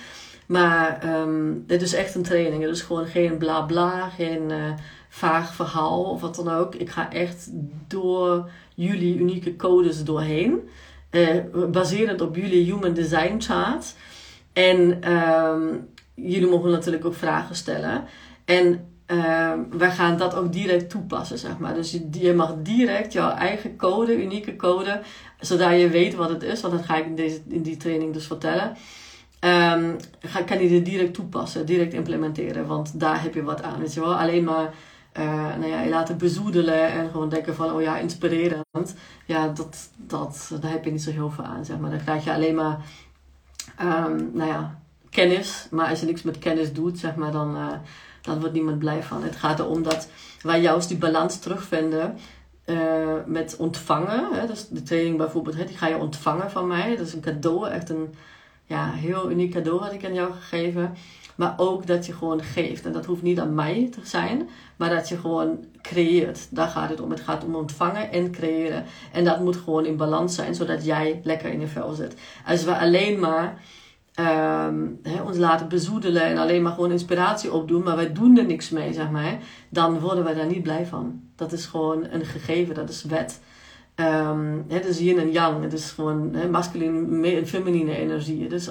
Maar 0.47 1.19
um, 1.21 1.65
dit 1.67 1.83
is 1.83 1.95
echt 1.95 2.15
een 2.15 2.23
training. 2.23 2.63
Het 2.63 2.77
is 2.77 2.83
gewoon 2.83 3.07
geen 3.07 3.37
bla 3.37 3.61
bla, 3.61 4.09
geen 4.09 4.53
vaag 5.09 5.55
verhaal 5.55 6.03
of 6.03 6.21
wat 6.21 6.35
dan 6.35 6.49
ook. 6.49 6.75
Ik 6.75 6.91
ga 6.91 7.13
echt 7.13 7.51
door 7.89 8.51
jullie 8.75 9.19
unieke 9.19 9.57
codes 9.57 10.05
doorheen. 10.05 10.69
baserend 11.71 12.21
op 12.21 12.37
jullie 12.37 12.65
Human 12.65 12.95
Design 12.95 13.37
Chart. 13.39 13.95
En 14.53 15.13
um, 15.13 15.89
jullie 16.15 16.49
mogen 16.49 16.71
natuurlijk 16.71 17.05
ook 17.05 17.15
vragen 17.15 17.55
stellen. 17.55 18.05
En 18.45 18.87
uh, 19.07 19.53
wij 19.71 19.91
gaan 19.91 20.17
dat 20.17 20.35
ook 20.35 20.53
direct 20.53 20.91
toepassen, 20.91 21.39
zeg 21.39 21.59
maar. 21.59 21.75
Dus 21.75 21.99
je, 22.11 22.35
mag 22.35 22.55
direct 22.59 23.13
jouw 23.13 23.31
eigen 23.31 23.77
code, 23.77 24.23
unieke 24.23 24.57
code, 24.57 25.01
zodat 25.41 25.81
je 25.81 25.89
weet 25.89 26.15
wat 26.15 26.29
het 26.29 26.43
is, 26.43 26.61
want 26.61 26.75
dat 26.75 26.85
ga 26.85 26.97
ik 26.97 27.07
in, 27.07 27.15
deze, 27.15 27.41
in 27.49 27.63
die 27.63 27.77
training 27.77 28.13
dus 28.13 28.27
vertellen. 28.27 28.77
Um, 29.41 29.97
ga, 30.21 30.43
kan 30.43 30.63
je 30.63 30.69
dit 30.69 30.85
direct 30.85 31.15
toepassen, 31.15 31.67
direct 31.67 31.95
implementeren, 31.95 32.67
want 32.67 33.01
daar 33.01 33.23
heb 33.23 33.35
je 33.35 33.43
wat 33.43 33.63
aan. 33.63 33.81
Weet 33.81 33.95
je 33.95 34.01
wel, 34.01 34.15
alleen 34.15 34.45
maar 34.45 34.75
uh, 35.19 35.57
nou 35.57 35.67
ja, 35.67 35.83
je 35.83 35.91
laten 35.91 36.19
bezoedelen 36.19 36.93
en 36.93 37.11
gewoon 37.11 37.29
denken 37.29 37.55
van, 37.55 37.73
oh 37.73 37.83
ja, 37.83 37.99
inspirerend. 37.99 38.95
Ja, 39.27 39.49
dat, 39.49 39.91
dat, 39.97 40.51
daar 40.61 40.71
heb 40.71 40.85
je 40.85 40.91
niet 40.91 41.03
zo 41.03 41.11
heel 41.11 41.31
veel 41.31 41.45
aan, 41.45 41.65
zeg 41.65 41.79
maar. 41.79 41.91
Dan 41.91 42.03
krijg 42.03 42.25
je 42.25 42.33
alleen 42.33 42.55
maar, 42.55 42.79
um, 43.83 44.31
nou 44.33 44.49
ja, 44.49 44.79
kennis. 45.11 45.67
Maar 45.71 45.89
als 45.89 46.01
je 46.01 46.07
niks 46.07 46.23
met 46.23 46.39
kennis 46.39 46.73
doet, 46.73 46.99
zeg 46.99 47.15
maar, 47.15 47.33
dan, 47.33 47.57
uh, 47.57 47.73
dan 48.21 48.41
wordt 48.41 48.55
niemand 48.55 48.79
blij 48.79 49.03
van. 49.03 49.23
Het 49.23 49.37
gaat 49.37 49.59
erom 49.59 49.83
dat 49.83 50.09
wij 50.43 50.61
juist 50.61 50.89
die 50.89 50.99
balans 50.99 51.39
terugvinden 51.39 52.19
uh, 52.67 53.15
met 53.27 53.57
ontvangen. 53.57 54.29
Hè? 54.33 54.47
Dus 54.47 54.69
de 54.69 54.83
training 54.83 55.17
bijvoorbeeld, 55.17 55.57
hè, 55.57 55.65
die 55.65 55.77
ga 55.77 55.87
je 55.87 55.97
ontvangen 55.97 56.51
van 56.51 56.67
mij. 56.67 56.97
Dat 56.97 57.07
is 57.07 57.13
een 57.13 57.21
cadeau, 57.21 57.69
echt 57.69 57.91
een 57.91 58.15
ja, 58.65 58.93
heel 58.93 59.31
uniek 59.31 59.53
cadeau 59.53 59.81
had 59.81 59.93
ik 59.93 60.05
aan 60.05 60.15
jou 60.15 60.33
gegeven. 60.33 60.95
Maar 61.37 61.55
ook 61.57 61.87
dat 61.87 62.07
je 62.07 62.13
gewoon 62.13 62.43
geeft. 62.43 62.87
En 62.87 62.93
dat 62.93 63.05
hoeft 63.05 63.23
niet 63.23 63.41
aan 63.41 63.55
mij 63.55 63.89
te 63.91 64.01
zijn, 64.03 64.49
maar 64.77 64.91
dat 64.91 65.09
je 65.09 65.17
gewoon 65.17 65.65
creëert. 65.83 66.47
Daar 66.51 66.69
gaat 66.69 66.91
het 66.91 67.01
om. 67.01 67.11
Het 67.11 67.21
gaat 67.21 67.45
om 67.45 67.55
ontvangen 67.55 68.13
en 68.13 68.31
creëren. 68.31 68.85
En 69.13 69.25
dat 69.25 69.41
moet 69.41 69.57
gewoon 69.57 69.87
in 69.87 69.97
balans 69.97 70.35
zijn, 70.35 70.55
zodat 70.55 70.85
jij 70.85 71.21
lekker 71.25 71.53
in 71.53 71.61
je 71.61 71.67
vel 71.67 71.93
zit. 71.93 72.15
Als 72.47 72.65
we 72.65 72.79
alleen 72.79 73.19
maar 73.19 73.61
um, 74.67 75.01
ons 75.27 75.37
laten 75.37 75.69
bezoedelen 75.69 76.23
en 76.23 76.39
alleen 76.39 76.63
maar 76.63 76.73
gewoon 76.73 76.91
inspiratie 76.91 77.53
opdoen, 77.53 77.83
maar 77.83 77.97
wij 77.97 78.13
doen 78.13 78.39
er 78.39 78.45
niks 78.45 78.71
mee, 78.71 78.93
zeg 78.93 79.11
maar, 79.11 79.39
dan 79.69 80.01
worden 80.01 80.25
wij 80.25 80.35
daar 80.35 80.47
niet 80.47 80.63
blij 80.63 80.87
van. 80.87 81.21
Dat 81.37 81.53
is 81.53 81.67
gewoon 81.67 82.07
een 82.11 82.25
gegeven, 82.25 82.75
dat 82.75 82.89
is 82.89 83.05
wet. 83.05 83.41
Het 84.69 84.85
is 84.85 84.99
yin 84.99 85.19
en 85.19 85.31
yang, 85.31 85.63
het 85.63 85.73
is 85.73 85.91
gewoon 85.91 86.35
he, 86.35 86.49
masculine 86.49 87.29
en 87.37 87.47
feminine 87.47 87.97
energie. 87.97 88.49
Dus 88.49 88.71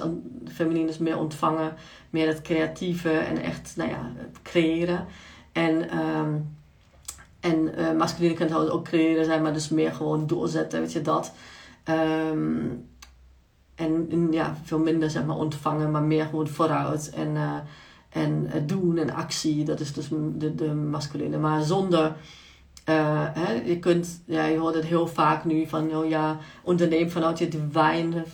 feminine 0.52 0.88
is 0.88 0.98
meer 0.98 1.18
ontvangen, 1.18 1.74
meer 2.10 2.26
het 2.26 2.42
creatieve 2.42 3.10
en 3.10 3.42
echt, 3.42 3.74
nou 3.76 3.90
ja, 3.90 4.12
creëren. 4.42 5.06
En, 5.52 5.98
um, 5.98 6.56
en 7.40 7.70
uh, 7.78 7.92
masculine 7.92 8.34
kan 8.34 8.46
trouwens 8.46 8.74
ook 8.74 8.84
creëren 8.84 9.24
zijn, 9.24 9.42
maar 9.42 9.52
dus 9.52 9.68
meer 9.68 9.92
gewoon 9.92 10.26
doorzetten, 10.26 10.80
weet 10.80 10.92
je 10.92 11.02
dat. 11.02 11.32
Um, 12.30 12.86
en, 13.74 14.28
ja, 14.30 14.56
veel 14.62 14.78
minder 14.78 15.10
zeg 15.10 15.24
maar 15.24 15.36
ontvangen, 15.36 15.90
maar 15.90 16.02
meer 16.02 16.24
gewoon 16.24 16.48
vooruit. 16.48 17.10
En, 17.10 17.34
uh, 17.34 17.54
en 18.08 18.46
uh, 18.46 18.62
doen 18.66 18.98
en 18.98 19.14
actie, 19.14 19.64
dat 19.64 19.80
is 19.80 19.92
dus 19.92 20.08
de, 20.34 20.54
de 20.54 20.74
masculine. 20.74 21.38
Maar 21.38 21.62
zonder, 21.62 22.16
uh, 22.88 23.24
hè, 23.32 23.52
je 23.52 23.78
kunt, 23.78 24.22
ja, 24.26 24.44
je 24.44 24.58
hoort 24.58 24.74
het 24.74 24.84
heel 24.84 25.06
vaak 25.06 25.44
nu 25.44 25.66
van, 25.66 25.96
oh 25.96 26.08
ja, 26.08 26.38
onderneem 26.62 27.10
vanuit 27.10 27.38
je 27.38 27.48
divine 27.48 28.24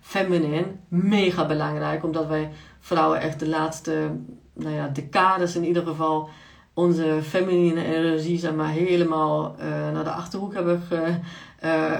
feminine. 0.00 0.64
Mega 0.88 1.46
belangrijk, 1.46 2.04
omdat 2.04 2.26
wij 2.26 2.50
vrouwen 2.80 3.20
echt 3.20 3.38
de 3.38 3.48
laatste, 3.48 4.10
nou 4.52 4.74
ja, 4.74 4.88
decades 4.88 5.56
in 5.56 5.64
ieder 5.64 5.82
geval 5.82 6.28
onze 6.74 7.18
feminine 7.22 7.84
energie 7.84 8.38
zeg 8.38 8.54
maar, 8.54 8.68
helemaal 8.68 9.56
naar 9.92 10.04
de 10.04 10.10
achterhoek 10.10 10.54
hebben 10.54 10.80
ge, 10.80 11.18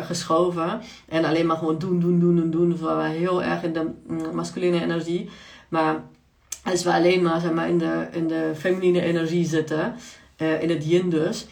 geschoven. 0.03 0.81
En 1.09 1.25
alleen 1.25 1.47
maar 1.47 1.57
gewoon 1.57 1.79
doen, 1.79 2.01
doen, 2.01 2.19
doen, 2.19 2.37
doen, 2.37 2.51
doen. 2.51 2.77
We 2.77 2.85
waren 2.85 3.11
heel 3.11 3.43
erg 3.43 3.63
in 3.63 3.73
de 3.73 3.91
mm, 4.07 4.35
masculine 4.35 4.83
energie. 4.83 5.31
Maar 5.69 6.03
als 6.65 6.85
we 6.85 6.93
alleen 6.93 7.23
maar, 7.23 7.41
zeg 7.41 7.53
maar 7.53 7.69
in, 7.69 7.79
de, 7.79 8.07
in 8.11 8.29
de 8.29 8.53
feminine 8.57 9.01
energie 9.01 9.45
zitten, 9.47 9.95
uh, 10.39 10.63
in 10.63 10.69
het 10.71 10.85
yin 10.85 11.11
dus, 11.11 11.47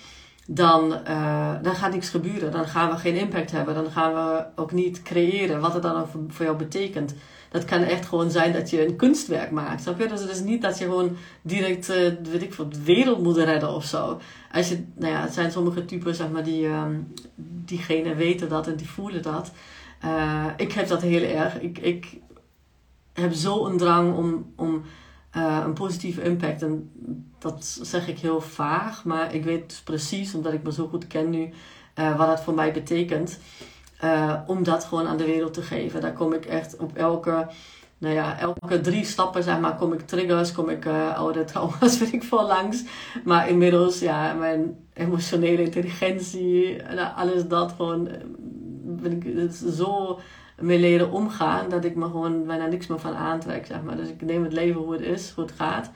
dan, 0.47 0.99
uh, 1.09 1.53
dan 1.63 1.75
gaat 1.75 1.93
niks 1.93 2.09
gebeuren. 2.09 2.53
Dan 2.53 2.67
gaan 2.69 2.91
we 2.91 2.97
geen 2.97 3.17
impact 3.17 3.51
hebben. 3.51 3.75
Dan 3.75 3.91
gaan 3.91 4.15
we 4.15 4.45
ook 4.57 4.73
niet 4.73 5.03
creëren 5.03 5.61
wat 5.61 5.75
het 5.75 5.83
dan 5.83 6.01
ook 6.01 6.09
voor 6.29 6.45
jou 6.45 6.57
betekent. 6.57 7.15
Dat 7.51 7.65
kan 7.65 7.83
echt 7.83 8.07
gewoon 8.07 8.31
zijn 8.31 8.53
dat 8.53 8.71
je 8.71 8.87
een 8.87 8.97
kunstwerk 8.97 9.51
maakt. 9.51 9.83
Snap 9.83 10.01
je? 10.01 10.09
Dus 10.09 10.21
het 10.21 10.31
is 10.31 10.41
niet 10.41 10.63
dat 10.63 10.79
je 10.79 10.85
gewoon 10.85 11.17
direct, 11.43 11.91
uh, 11.91 11.97
weet 12.23 12.43
ik 12.43 12.57
de 12.57 12.83
wereld 12.85 13.23
moet 13.23 13.37
redden 13.37 13.75
of 13.75 13.85
zo. 13.85 14.21
Als 14.53 14.69
je, 14.69 14.85
nou 14.95 15.13
ja, 15.13 15.21
het 15.21 15.35
zijn 15.35 15.53
sommige 15.53 15.85
typen, 15.85 16.15
zeg 16.15 16.31
maar, 16.31 16.45
die, 16.45 16.67
um, 16.67 17.13
diegene 17.65 18.15
weten 18.15 18.49
dat 18.49 18.67
en 18.67 18.77
die 18.77 18.89
voelen 18.89 19.23
dat. 19.23 19.53
Ik 20.57 20.73
heb 20.73 20.89
dat 20.89 21.03
heel 21.03 21.23
erg. 21.23 21.61
Ik, 21.61 21.79
ik 21.79 22.19
heb 23.13 23.33
zo 23.33 23.67
een 23.67 23.77
drang 23.77 24.17
om, 24.17 24.53
om 24.57 24.83
uh, 25.37 25.63
een 25.65 25.73
positieve 25.73 26.23
impact. 26.23 26.63
En 26.63 26.91
dat 27.39 27.79
zeg 27.83 28.09
ik 28.09 28.19
heel 28.19 28.41
vaag, 28.41 29.05
maar 29.05 29.35
ik 29.35 29.45
weet 29.45 29.69
dus 29.69 29.81
precies, 29.81 30.35
omdat 30.35 30.53
ik 30.53 30.63
me 30.63 30.73
zo 30.73 30.87
goed 30.87 31.07
ken 31.07 31.31
nu, 31.31 31.51
uh, 31.99 32.17
wat 32.17 32.27
dat 32.27 32.43
voor 32.43 32.55
mij 32.55 32.73
betekent. 32.73 33.39
Uh, 34.05 34.35
om 34.47 34.63
dat 34.63 34.85
gewoon 34.85 35.07
aan 35.07 35.17
de 35.17 35.25
wereld 35.25 35.55
te 35.55 35.63
geven. 35.63 36.01
Daar 36.01 36.13
kom 36.13 36.33
ik 36.33 36.45
echt 36.45 36.77
op 36.77 36.97
elke, 36.97 37.49
nou 37.99 38.15
ja, 38.15 38.39
elke 38.39 38.81
drie 38.81 39.05
stappen, 39.05 39.43
zeg 39.43 39.61
maar, 39.61 39.77
kom 39.77 39.93
ik 39.93 40.07
triggers, 40.07 40.53
kom 40.53 40.69
ik 40.69 40.87
oude 41.15 41.45
trauma's, 41.53 41.97
vind 41.97 42.13
ik 42.13 42.23
veel 42.23 42.47
langs. 42.47 42.85
Maar 43.25 43.49
inmiddels, 43.49 43.99
ja, 43.99 44.33
mijn 44.33 44.77
emotionele 44.93 45.63
intelligentie, 45.63 46.83
alles 47.17 47.49
dat 47.49 47.73
gewoon, 47.77 48.09
ben 48.83 49.13
ik 49.13 49.51
zo 49.73 50.21
mee 50.63 50.79
leren 50.79 51.11
omgaan 51.11 51.69
dat 51.69 51.85
ik 51.85 51.95
me 51.95 52.05
gewoon 52.05 52.47
bijna 52.47 52.67
niks 52.67 52.87
meer 52.87 52.99
van 52.99 53.15
aantrek, 53.15 53.67
zeg 53.67 53.83
maar. 53.83 53.97
Dus 53.97 54.09
ik 54.09 54.23
neem 54.23 54.43
het 54.43 54.53
leven 54.53 54.81
hoe 54.81 54.93
het 54.93 55.03
is, 55.03 55.31
hoe 55.31 55.45
het 55.45 55.55
gaat. 55.55 55.91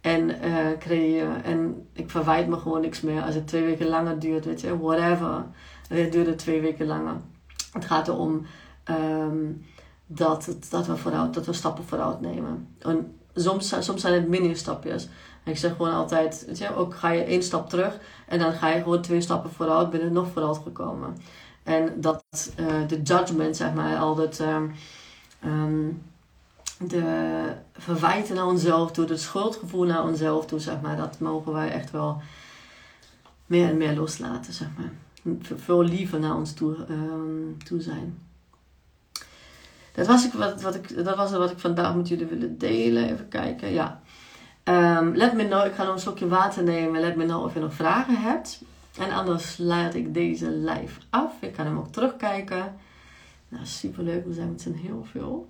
En 0.00 0.28
uh, 0.28 0.78
creëer. 0.78 1.44
En 1.44 1.88
ik 1.92 2.10
verwijt 2.10 2.48
me 2.48 2.56
gewoon 2.56 2.80
niks 2.80 3.00
meer. 3.00 3.22
Als 3.22 3.34
het 3.34 3.46
twee 3.46 3.64
weken 3.64 3.86
langer 3.86 4.18
duurt, 4.18 4.44
weet 4.44 4.60
je, 4.60 4.78
whatever. 4.78 5.44
Het 5.88 6.12
duurt 6.12 6.26
het 6.26 6.38
twee 6.38 6.60
weken 6.60 6.86
langer. 6.86 7.16
Het 7.72 7.84
gaat 7.84 8.08
erom 8.08 8.46
um, 8.90 9.64
dat, 10.06 10.56
dat, 10.70 10.86
we 10.86 10.96
vooruit, 10.96 11.34
dat 11.34 11.46
we 11.46 11.52
stappen 11.52 11.84
vooruit 11.84 12.20
nemen. 12.20 12.68
En 12.78 13.14
soms, 13.34 13.84
soms 13.84 14.00
zijn 14.00 14.14
het 14.14 14.28
mini-stapjes. 14.28 15.08
Ik 15.44 15.56
zeg 15.56 15.76
gewoon 15.76 15.92
altijd, 15.92 16.44
weet 16.46 16.58
je, 16.58 16.74
ook 16.74 16.94
ga 16.94 17.10
je 17.10 17.22
één 17.22 17.42
stap 17.42 17.68
terug 17.68 17.98
en 18.26 18.38
dan 18.38 18.52
ga 18.52 18.68
je 18.68 18.82
gewoon 18.82 19.02
twee 19.02 19.20
stappen 19.20 19.50
vooruit, 19.50 19.90
ben 19.90 20.00
je 20.00 20.10
nog 20.10 20.28
vooruit 20.32 20.58
gekomen. 20.58 21.16
En 21.62 22.00
dat 22.00 22.24
uh, 22.60 22.88
de 22.88 23.02
judgment, 23.02 23.56
zeg 23.56 23.74
maar, 23.74 23.96
altijd 23.96 24.38
um, 24.40 24.72
um, 25.44 26.02
de 26.78 27.52
verwijten 27.72 28.34
naar 28.34 28.46
onszelf 28.46 28.92
toe, 28.92 29.08
het 29.08 29.20
schuldgevoel 29.20 29.84
naar 29.84 30.04
onszelf 30.04 30.46
toe, 30.46 30.58
zeg 30.58 30.80
maar, 30.80 30.96
dat 30.96 31.18
mogen 31.18 31.52
wij 31.52 31.70
echt 31.70 31.90
wel 31.90 32.22
meer 33.46 33.68
en 33.68 33.76
meer 33.76 33.94
loslaten, 33.94 34.52
zeg 34.52 34.68
maar. 34.76 34.92
Veel 35.40 35.82
liever 35.82 36.20
naar 36.20 36.36
ons 36.36 36.52
toe, 36.52 36.76
um, 36.90 37.56
toe 37.64 37.80
zijn. 37.80 38.18
Dat 39.94 40.06
was, 40.06 40.24
ik, 40.24 40.32
wat, 40.32 40.62
wat 40.62 40.74
ik, 40.74 41.04
dat 41.04 41.16
was 41.16 41.30
wat 41.30 41.50
ik 41.50 41.58
vandaag 41.58 41.94
met 41.94 42.08
jullie 42.08 42.26
willen 42.26 42.58
delen. 42.58 43.04
Even 43.12 43.28
kijken, 43.28 43.72
ja. 43.72 44.00
Let 45.14 45.34
me 45.34 45.46
know, 45.46 45.66
ik 45.66 45.74
ga 45.74 45.84
nog 45.84 45.94
een 45.94 46.00
slokje 46.00 46.28
water 46.28 46.62
nemen. 46.62 47.00
Let 47.00 47.16
me 47.16 47.24
know 47.24 47.44
of 47.44 47.54
je 47.54 47.60
nog 47.60 47.74
vragen 47.74 48.16
hebt. 48.16 48.62
En 48.98 49.10
anders 49.10 49.56
laat 49.58 49.94
ik 49.94 50.14
deze 50.14 50.50
live 50.50 51.00
af. 51.10 51.42
Ik 51.42 51.52
kan 51.52 51.66
hem 51.66 51.78
ook 51.78 51.92
terugkijken. 51.92 52.76
Nou, 53.48 53.66
superleuk. 53.66 54.24
We 54.26 54.32
zijn 54.32 54.50
met 54.50 54.60
z'n 54.60 54.72
heel 54.72 55.04
veel. 55.04 55.48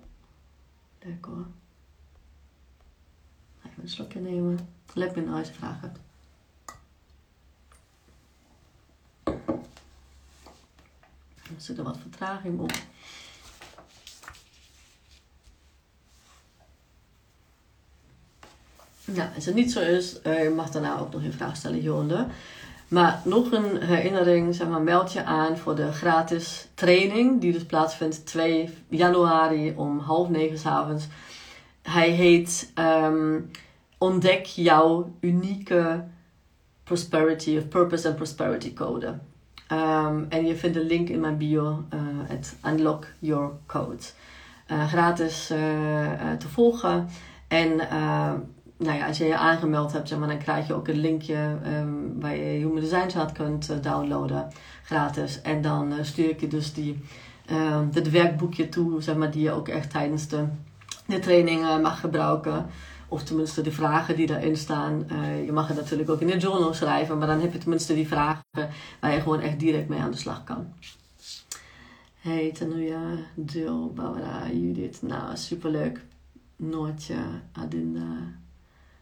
Lekker 0.99 1.31
hoor. 1.31 1.47
Even 3.65 3.83
een 3.83 3.89
slokje 3.89 4.19
nemen. 4.19 4.59
Let 4.93 5.15
me 5.15 5.21
know 5.23 5.37
als 5.37 5.47
je 5.47 5.53
vragen 5.53 5.79
hebt. 5.79 5.99
Er 11.55 11.61
zit 11.61 11.77
er 11.77 11.83
wat 11.83 11.97
vertraging 11.97 12.59
op. 12.59 12.71
Ja, 19.13 19.31
als 19.35 19.45
het 19.45 19.55
niet 19.55 19.71
zo 19.71 19.79
is, 19.79 20.19
uh, 20.23 20.43
je 20.43 20.49
mag 20.49 20.69
daarna 20.69 20.99
ook 20.99 21.11
nog 21.11 21.23
een 21.23 21.33
vraag 21.33 21.55
stellen 21.55 21.79
hieronder. 21.79 22.27
Maar 22.91 23.21
nog 23.23 23.51
een 23.51 23.81
herinnering, 23.81 24.55
zeg 24.55 24.67
maar, 24.67 24.81
meld 24.81 25.13
je 25.13 25.23
aan 25.23 25.57
voor 25.57 25.75
de 25.75 25.91
gratis 25.91 26.67
training, 26.73 27.41
die 27.41 27.51
dus 27.51 27.65
plaatsvindt 27.65 28.25
2 28.25 28.69
januari 28.89 29.73
om 29.75 29.99
half 29.99 30.29
negen 30.29 30.71
avonds. 30.71 31.07
Hij 31.81 32.09
heet 32.09 32.71
um, 32.75 33.51
Ontdek 33.97 34.45
jouw 34.45 35.15
unieke 35.19 36.03
prosperity 36.83 37.57
of 37.57 37.67
purpose 37.67 38.07
and 38.07 38.15
prosperity 38.15 38.73
code. 38.73 39.07
Um, 39.71 40.25
en 40.29 40.45
je 40.45 40.55
vindt 40.55 40.77
de 40.77 40.85
link 40.85 41.09
in 41.09 41.19
mijn 41.19 41.37
bio, 41.37 41.83
het 42.27 42.55
Unlock 42.65 43.07
Your 43.19 43.51
Code. 43.65 44.03
Uh, 44.71 44.87
gratis 44.87 45.51
uh, 45.51 45.57
te 46.31 46.47
volgen. 46.47 47.07
En 47.47 47.79
nou 48.81 48.97
ja, 48.97 49.07
als 49.07 49.17
je 49.17 49.25
je 49.25 49.37
aangemeld 49.37 49.91
hebt, 49.91 50.07
zeg 50.07 50.19
maar, 50.19 50.27
dan 50.27 50.37
krijg 50.37 50.67
je 50.67 50.73
ook 50.73 50.87
een 50.87 50.99
linkje 50.99 51.57
um, 51.65 52.19
waar 52.19 52.35
je 52.35 52.43
Human 52.43 52.79
Design 52.79 53.09
Chart 53.09 53.31
kunt 53.31 53.69
uh, 53.69 53.77
downloaden, 53.81 54.47
gratis. 54.83 55.41
En 55.41 55.61
dan 55.61 55.91
uh, 55.91 56.03
stuur 56.03 56.29
ik 56.29 56.39
je 56.39 56.47
dus 56.47 56.73
die, 56.73 56.99
dit 57.91 58.09
werkboekje 58.09 58.69
toe, 58.69 59.01
zeg 59.01 59.15
maar, 59.15 59.31
die 59.31 59.43
je 59.43 59.51
ook 59.51 59.67
echt 59.67 59.89
tijdens 59.89 60.27
de, 60.27 60.45
de 61.05 61.19
training 61.19 61.61
uh, 61.61 61.79
mag 61.79 61.99
gebruiken. 61.99 62.65
Of 63.07 63.23
tenminste 63.23 63.61
de 63.61 63.71
vragen 63.71 64.15
die 64.15 64.27
daarin 64.27 64.57
staan. 64.57 65.05
je 65.45 65.51
mag 65.51 65.67
het 65.67 65.77
natuurlijk 65.77 66.09
ook 66.09 66.21
in 66.21 66.27
de 66.27 66.37
journal 66.37 66.73
schrijven, 66.73 67.17
maar 67.17 67.27
dan 67.27 67.39
heb 67.39 67.53
je 67.53 67.57
tenminste 67.57 67.93
die 67.93 68.07
vragen 68.07 68.43
waar 68.99 69.13
je 69.13 69.21
gewoon 69.21 69.39
echt 69.39 69.59
direct 69.59 69.89
mee 69.89 69.99
aan 69.99 70.11
de 70.11 70.17
slag 70.17 70.43
kan. 70.43 70.73
Hey 72.19 72.51
Tanuja, 72.51 73.01
Jill, 73.45 73.89
Barbara, 73.93 74.49
Judith. 74.51 75.01
Nou, 75.01 75.37
superleuk. 75.37 76.05
Noortje, 76.55 77.15
Adinda. 77.51 78.40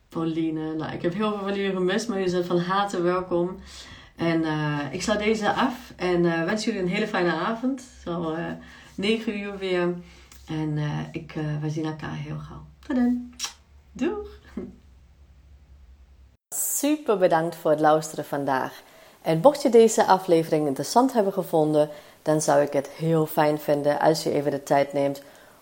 Pauline. 0.09 0.73
Nou, 0.73 0.93
ik 0.93 1.01
heb 1.01 1.13
heel 1.13 1.29
veel 1.31 1.39
van 1.39 1.55
jullie 1.55 1.71
gemist, 1.71 2.07
maar 2.07 2.17
jullie 2.17 2.31
zijn 2.31 2.45
van 2.45 2.59
harte 2.59 3.01
welkom. 3.01 3.59
En 4.15 4.41
uh, 4.41 4.79
ik 4.91 5.01
sluit 5.01 5.19
deze 5.19 5.53
af 5.53 5.93
en 5.95 6.23
uh, 6.23 6.43
wens 6.43 6.65
jullie 6.65 6.79
een 6.79 6.87
hele 6.87 7.07
fijne 7.07 7.31
avond. 7.31 7.83
Zo 8.03 8.31
uh, 8.31 8.45
9 8.95 9.39
uur 9.39 9.57
weer. 9.57 9.93
En 10.47 10.77
ik, 11.11 11.33
we 11.61 11.69
zien 11.69 11.85
elkaar 11.85 12.15
heel 12.15 12.37
gauw. 12.37 12.65
Tot 12.87 12.95
dan. 12.95 13.33
Doeg! 13.91 14.27
Super 16.55 17.17
bedankt 17.17 17.55
voor 17.55 17.71
het 17.71 17.79
luisteren 17.79 18.25
vandaag. 18.25 18.81
En 19.21 19.39
mocht 19.41 19.61
je 19.61 19.69
deze 19.69 20.05
aflevering 20.05 20.67
interessant 20.67 21.13
hebben 21.13 21.33
gevonden, 21.33 21.89
dan 22.21 22.41
zou 22.41 22.61
ik 22.61 22.73
het 22.73 22.87
heel 22.87 23.25
fijn 23.25 23.59
vinden 23.59 23.99
als 23.99 24.23
je 24.23 24.31
even 24.31 24.51
de 24.51 24.63
tijd 24.63 24.93
neemt 24.93 25.21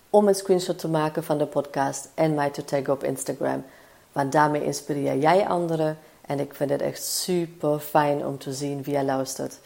om 0.09 0.27
een 0.27 0.35
screenshot 0.35 0.79
te 0.79 0.87
maken 0.87 1.23
van 1.23 1.37
de 1.37 1.45
podcast 1.45 2.09
en 2.13 2.33
mij 2.33 2.49
te 2.49 2.65
taggen 2.65 2.93
op 2.93 3.03
Instagram. 3.03 3.65
Want 4.17 4.31
daarmee 4.31 4.63
inspireer 4.63 5.17
jij 5.17 5.47
anderen. 5.47 5.97
En 6.25 6.39
ik 6.39 6.53
vind 6.53 6.69
het 6.69 6.81
echt 6.81 7.03
super 7.03 7.79
fijn 7.79 8.25
om 8.25 8.37
te 8.37 8.53
zien 8.53 8.83
wie 8.83 8.93
jij 8.93 9.03
luistert. 9.03 9.59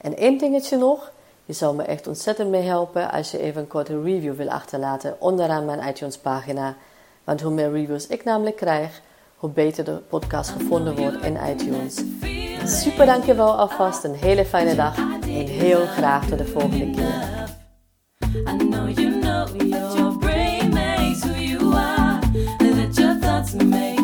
En 0.00 0.16
één 0.16 0.38
dingetje 0.38 0.76
nog. 0.76 1.12
Je 1.44 1.52
zou 1.52 1.76
me 1.76 1.82
echt 1.82 2.06
ontzettend 2.06 2.50
mee 2.50 2.62
helpen 2.62 3.10
als 3.10 3.30
je 3.30 3.38
even 3.38 3.60
een 3.60 3.68
korte 3.68 4.02
review 4.02 4.34
wil 4.34 4.48
achterlaten 4.48 5.16
onderaan 5.20 5.64
mijn 5.64 5.88
iTunes 5.88 6.18
pagina. 6.18 6.76
Want 7.24 7.40
hoe 7.40 7.52
meer 7.52 7.70
reviews 7.70 8.06
ik 8.06 8.24
namelijk 8.24 8.56
krijg, 8.56 9.00
hoe 9.36 9.50
beter 9.50 9.84
de 9.84 9.96
podcast 10.08 10.50
gevonden 10.50 10.96
wordt 10.96 11.24
in 11.24 11.38
iTunes. 11.50 12.02
Super 12.80 13.06
dankjewel 13.06 13.58
alvast, 13.58 14.04
een 14.04 14.14
hele 14.14 14.44
fijne 14.44 14.74
dag 14.74 14.96
en 14.96 15.46
heel 15.46 15.86
graag 15.86 16.26
tot 16.28 16.38
de 16.38 16.46
volgende 16.46 16.90
keer. 16.90 17.38
me. 23.54 23.97